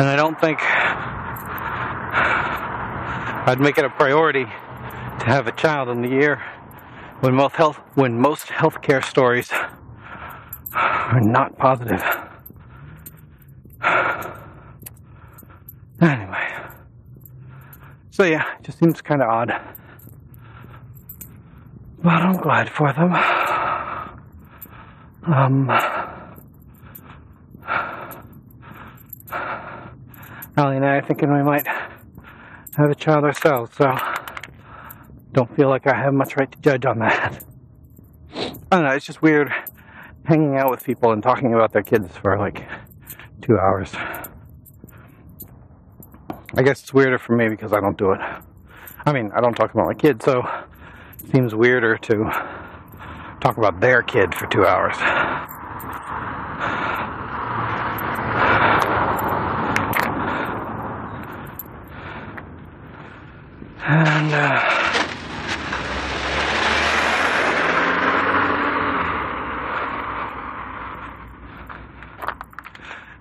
And 0.00 0.08
I 0.08 0.16
don't 0.16 0.40
think 0.40 0.58
I'd 3.46 3.60
make 3.60 3.76
it 3.76 3.84
a 3.84 3.90
priority 3.90 4.44
to 4.44 5.26
have 5.26 5.46
a 5.46 5.52
child 5.52 5.90
in 5.90 6.00
the 6.00 6.08
year 6.08 6.42
when 7.20 7.34
most 7.34 7.54
health 7.54 7.76
when 7.96 8.18
most 8.18 8.46
healthcare 8.46 9.04
stories 9.04 9.50
are 10.72 11.20
not 11.20 11.58
positive. 11.58 12.02
Anyway. 16.00 16.48
So 18.10 18.24
yeah, 18.24 18.54
it 18.58 18.64
just 18.64 18.78
seems 18.78 19.02
kind 19.02 19.20
of 19.20 19.28
odd. 19.28 19.52
But 22.02 22.22
I'm 22.22 22.38
glad 22.38 22.70
for 22.70 22.90
them. 22.94 23.12
Um, 25.26 25.68
Allie 30.56 30.76
and 30.76 30.84
I 30.84 30.96
are 30.96 31.02
thinking 31.02 31.32
we 31.32 31.42
might 31.42 31.66
have 31.66 32.90
a 32.90 32.94
child 32.94 33.24
ourselves, 33.24 33.76
so 33.76 33.96
don't 35.32 35.54
feel 35.56 35.68
like 35.68 35.86
I 35.86 35.94
have 35.94 36.12
much 36.12 36.36
right 36.36 36.50
to 36.50 36.58
judge 36.58 36.84
on 36.84 36.98
that. 36.98 37.44
I 38.34 38.56
don't 38.70 38.84
know, 38.84 38.90
it's 38.90 39.06
just 39.06 39.22
weird 39.22 39.52
hanging 40.24 40.56
out 40.56 40.70
with 40.70 40.84
people 40.84 41.12
and 41.12 41.22
talking 41.22 41.54
about 41.54 41.72
their 41.72 41.82
kids 41.82 42.16
for 42.16 42.36
like 42.36 42.66
two 43.42 43.58
hours. 43.58 43.92
I 46.54 46.62
guess 46.62 46.80
it's 46.82 46.92
weirder 46.92 47.18
for 47.18 47.36
me 47.36 47.48
because 47.48 47.72
I 47.72 47.80
don't 47.80 47.96
do 47.96 48.10
it. 48.12 48.20
I 49.06 49.12
mean, 49.12 49.30
I 49.34 49.40
don't 49.40 49.54
talk 49.54 49.72
about 49.72 49.86
my 49.86 49.94
kids, 49.94 50.24
so 50.24 50.42
it 51.20 51.30
seems 51.30 51.54
weirder 51.54 51.96
to 51.96 52.24
talk 53.40 53.56
about 53.56 53.80
their 53.80 54.02
kid 54.02 54.34
for 54.34 54.46
two 54.48 54.66
hours. 54.66 54.96
And, 63.92 64.32
uh, 64.32 64.60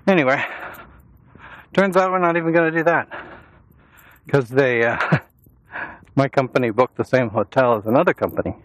anyway, 0.06 0.46
turns 1.74 1.98
out 1.98 2.12
we're 2.12 2.20
not 2.20 2.38
even 2.38 2.54
going 2.54 2.72
to 2.72 2.78
do 2.78 2.84
that 2.84 3.10
because 4.28 4.48
they, 4.48 4.84
uh, 4.84 5.00
my 6.16 6.28
company 6.28 6.70
booked 6.70 6.98
the 6.98 7.04
same 7.04 7.30
hotel 7.30 7.76
as 7.76 7.88
another 7.88 8.14
company. 8.14 8.56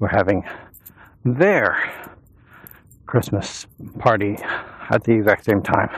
We're 0.00 0.08
having 0.08 0.44
their 1.24 1.90
Christmas 3.06 3.66
party 3.98 4.36
at 4.90 5.02
the 5.04 5.12
exact 5.12 5.46
same 5.46 5.62
time. 5.62 5.88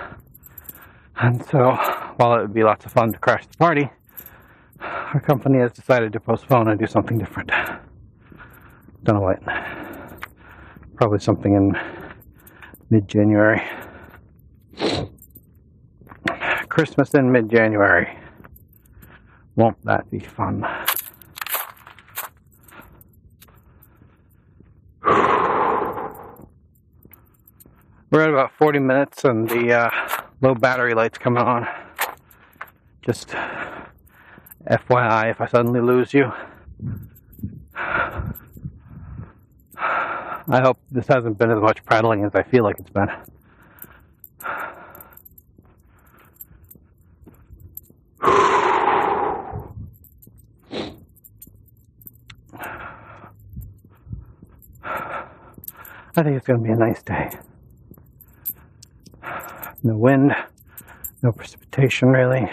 And 1.17 1.45
so 1.47 1.73
while 2.19 2.39
it 2.39 2.43
would 2.43 2.55
be 2.55 2.63
lots 2.63 2.87
of 2.87 2.93
fun 2.93 3.13
to 3.13 3.19
crash 3.19 3.49
the 3.49 3.57
party, 3.57 3.91
our 5.13 5.21
company 5.21 5.59
has 5.59 5.73
decided 5.73 6.13
to 6.13 6.21
postpone 6.21 6.69
and 6.69 6.79
do 6.79 6.87
something 6.87 7.19
different. 7.19 7.51
Don't 9.03 9.17
know 9.17 9.21
what. 9.21 9.43
Probably 10.95 11.19
something 11.19 11.55
in 11.55 11.77
mid 12.91 13.09
January. 13.09 13.63
Christmas 16.69 17.13
in 17.15 17.33
mid 17.33 17.51
January. 17.51 18.17
Won't 19.57 19.85
that 19.85 20.09
be 20.11 20.21
fun? 20.21 20.65
We're 28.13 28.23
at 28.23 28.31
about 28.31 28.53
40 28.59 28.79
minutes 28.81 29.25
and 29.25 29.49
the 29.49 29.73
uh, 29.73 29.91
low 30.41 30.55
battery 30.55 30.95
light's 30.95 31.19
coming 31.19 31.43
on. 31.43 31.67
Just 33.03 33.35
FYI, 34.71 35.31
if 35.33 35.41
I 35.41 35.47
suddenly 35.47 35.81
lose 35.81 36.15
you. 36.15 36.33
I 40.53 40.61
hope 40.63 40.79
this 40.91 41.09
hasn't 41.09 41.39
been 41.39 41.51
as 41.51 41.61
much 41.61 41.85
prattling 41.85 42.25
as 42.25 42.35
I 42.35 42.45
feel 42.45 42.63
like 42.63 42.79
it's 42.79 42.91
been. 42.91 43.11
I 56.17 56.23
think 56.23 56.37
it's 56.37 56.47
going 56.47 56.61
to 56.61 56.65
be 56.65 56.73
a 56.73 56.77
nice 56.77 57.03
day. 57.03 57.31
No 59.83 59.97
wind, 59.97 60.37
no 61.23 61.33
precipitation 61.33 62.11
really. 62.11 62.51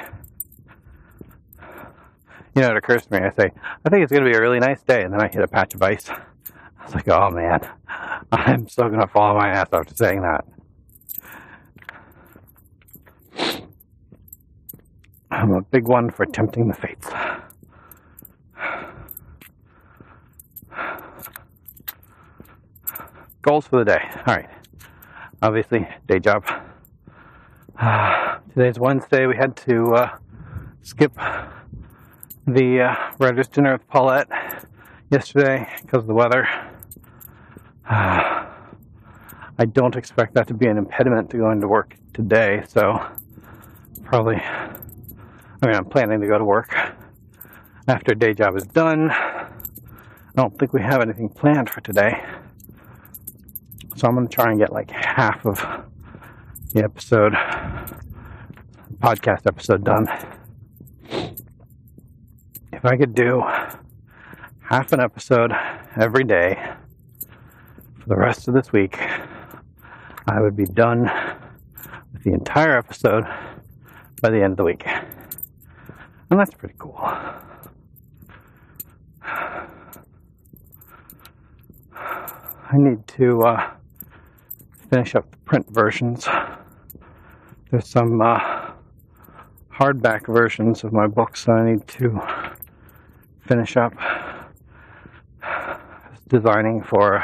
You 2.58 2.64
know, 2.64 2.72
it 2.72 2.78
occurs 2.78 3.06
to 3.06 3.14
me, 3.14 3.20
I 3.20 3.30
say, 3.30 3.52
I 3.86 3.90
think 3.90 4.02
it's 4.02 4.12
going 4.12 4.24
to 4.24 4.32
be 4.32 4.36
a 4.36 4.42
really 4.42 4.60
nice 4.60 4.82
day, 4.82 5.04
and 5.04 5.14
then 5.14 5.22
I 5.22 5.28
hit 5.28 5.44
a 5.44 5.48
patch 5.48 5.76
of 5.76 5.84
ice. 5.84 6.10
I 6.10 6.18
was 6.84 6.96
like, 6.96 7.08
oh 7.08 7.30
man, 7.30 7.60
I'm 8.32 8.68
still 8.68 8.90
going 8.90 9.00
to 9.00 9.06
fall 9.06 9.30
on 9.30 9.36
my 9.36 9.50
ass 9.50 9.68
after 9.72 9.94
saying 9.94 10.24
that. 10.24 10.44
I'm 15.30 15.52
a 15.52 15.62
big 15.62 15.88
one 15.88 16.10
for 16.10 16.26
tempting 16.26 16.68
the 16.68 16.74
fates. 16.74 17.08
Goals 23.44 23.68
for 23.68 23.78
the 23.78 23.86
day. 23.86 24.02
All 24.26 24.36
right. 24.36 24.50
Obviously, 25.44 25.88
day 26.08 26.18
job. 26.18 26.44
Uh, 27.80 28.40
today's 28.56 28.80
Wednesday. 28.80 29.28
We 29.28 29.38
had 29.38 29.56
to 29.58 29.94
uh, 29.94 30.18
skip 30.82 31.16
the 32.48 32.82
uh, 32.82 32.96
writer's 33.20 33.50
dinner 33.50 33.74
with 33.74 33.88
Paulette 33.90 34.30
yesterday 35.12 35.68
because 35.82 36.04
of 36.04 36.08
the 36.08 36.14
weather. 36.14 36.48
Uh, 37.90 38.46
I 39.60 39.66
don't 39.66 39.96
expect 39.96 40.36
that 40.36 40.48
to 40.48 40.54
be 40.54 40.68
an 40.68 40.78
impediment 40.78 41.30
to 41.32 41.38
going 41.38 41.62
to 41.62 41.68
work 41.68 41.96
today, 42.14 42.64
so 42.68 43.04
probably, 44.04 44.36
I 44.36 45.66
mean, 45.66 45.76
I'm 45.76 45.86
planning 45.86 46.22
to 46.22 46.28
go 46.28 46.38
to 46.38 46.46
work 46.46 46.76
after 47.88 48.14
day 48.14 48.34
job 48.34 48.56
is 48.56 48.66
done. 48.66 49.10
I 49.10 49.50
don't 50.36 50.58
think 50.60 50.74
we 50.74 50.82
have 50.82 51.02
anything 51.02 51.28
planned 51.28 51.70
for 51.70 51.82
today. 51.82 52.24
So 53.96 54.08
I'm 54.08 54.14
going 54.14 54.28
to 54.28 54.34
try 54.34 54.52
and 54.52 54.60
get 54.60 54.72
like 54.72 54.92
half 54.92 55.44
of 55.46 55.58
the 56.74 56.84
episode, 56.84 57.34
podcast 59.02 59.48
episode 59.48 59.84
done. 59.84 60.08
If 62.78 62.86
I 62.86 62.96
could 62.96 63.16
do 63.16 63.42
half 64.62 64.94
an 64.94 65.00
episode 65.00 65.52
every 65.96 66.24
day 66.24 66.74
for 67.98 68.08
the 68.08 68.16
rest 68.16 68.48
of 68.48 68.54
this 68.54 68.72
week, 68.72 69.00
I 70.28 70.40
would 70.40 70.56
be 70.56 70.66
done 70.66 71.10
with 72.14 72.24
the 72.24 72.34
entire 72.34 72.78
episode 72.78 73.24
by 74.22 74.30
the 74.30 74.44
end 74.44 74.52
of 74.52 74.58
the 74.58 74.64
week. 74.64 74.86
And 74.86 76.40
that's 76.40 76.54
pretty 76.54 76.76
cool. 76.78 77.00
I 81.64 82.78
need 82.78 83.08
to 83.08 83.42
uh, 83.42 83.72
finish 84.92 85.16
up 85.16 85.32
the 85.32 85.38
print 85.38 85.66
versions. 85.72 86.28
There's 87.72 87.88
some 87.88 88.22
uh, 88.22 88.40
hardback 89.74 90.28
versions 90.28 90.84
of 90.84 90.94
my 90.94 91.08
books 91.08 91.46
that 91.46 91.54
I 91.54 91.72
need 91.72 91.88
to 91.88 92.47
finish 93.48 93.78
up 93.78 93.94
designing 96.28 96.84
for 96.84 97.24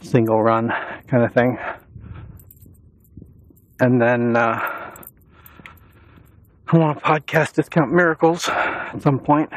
single 0.00 0.40
run 0.40 0.72
kind 1.08 1.24
of 1.24 1.32
thing. 1.32 1.58
And 3.80 4.00
then 4.00 4.36
uh, 4.36 4.60
I 6.68 6.78
want 6.78 6.98
to 6.98 7.04
podcast 7.04 7.54
Discount 7.54 7.92
Miracles 7.92 8.48
at 8.48 9.02
some 9.02 9.18
point. 9.18 9.50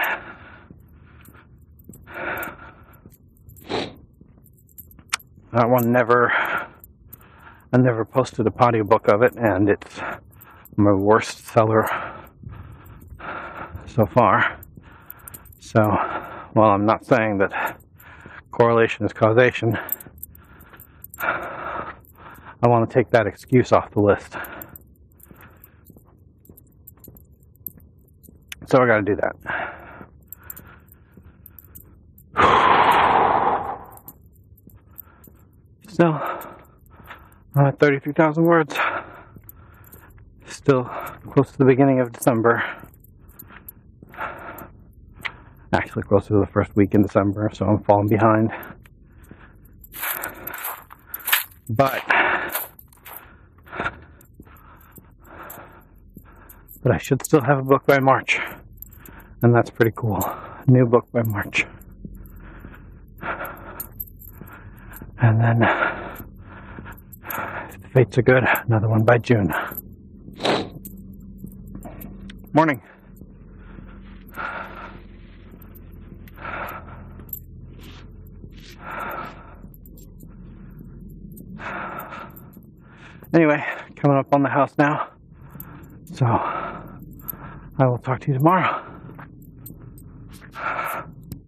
That 5.53 5.69
one 5.69 5.91
never, 5.91 6.31
I 6.31 7.77
never 7.77 8.03
posted 8.05 8.47
a 8.47 8.51
audiobook 8.51 9.07
of 9.07 9.21
it, 9.21 9.33
and 9.35 9.69
it's 9.69 9.99
my 10.75 10.91
worst 10.91 11.45
seller 11.45 12.16
so 13.87 14.05
far. 14.05 14.59
So, 15.59 15.81
while 16.53 16.69
I'm 16.71 16.85
not 16.85 17.05
saying 17.05 17.39
that 17.39 17.79
correlation 18.51 19.05
is 19.05 19.13
causation, 19.13 19.77
I 21.19 22.67
want 22.67 22.89
to 22.89 22.93
take 22.93 23.09
that 23.11 23.27
excuse 23.27 23.71
off 23.71 23.91
the 23.91 23.99
list. 23.99 24.35
So 28.67 28.81
I 28.81 28.87
got 28.87 28.97
to 28.97 29.01
do 29.01 29.15
that. 29.15 29.35
Still, 35.87 36.13
I'm 37.55 37.65
at 37.65 37.79
33,000 37.79 38.43
words. 38.43 38.75
Still 40.45 40.83
close 41.31 41.51
to 41.51 41.57
the 41.57 41.65
beginning 41.65 41.99
of 41.99 42.11
December. 42.11 42.63
Actually, 45.77 46.01
closer 46.03 46.29
to 46.29 46.39
the 46.39 46.51
first 46.51 46.75
week 46.75 46.95
in 46.95 47.03
December, 47.03 47.51
so 47.53 47.67
I'm 47.67 47.83
falling 47.83 48.07
behind. 48.07 48.49
But, 51.69 52.01
but 56.81 56.91
I 56.91 56.97
should 56.97 57.23
still 57.23 57.41
have 57.41 57.59
a 57.59 57.61
book 57.61 57.85
by 57.85 57.99
March, 57.99 58.39
and 59.43 59.53
that's 59.53 59.69
pretty 59.69 59.91
cool. 59.95 60.19
New 60.65 60.87
book 60.87 61.11
by 61.11 61.21
March. 61.21 61.67
And 65.19 65.39
then, 65.39 65.61
if 67.69 67.81
the 67.81 67.89
fates 67.93 68.17
are 68.17 68.23
good, 68.23 68.43
another 68.65 68.89
one 68.89 69.03
by 69.03 69.19
June. 69.19 69.53
Morning. 72.51 72.81
Anyway, 83.37 83.63
coming 83.95 84.17
up 84.17 84.33
on 84.33 84.41
the 84.41 84.49
house 84.49 84.73
now. 84.79 85.09
So, 86.11 86.25
I 86.25 87.85
will 87.85 87.99
talk 87.99 88.19
to 88.21 88.29
you 88.29 88.33
tomorrow. 88.33 88.86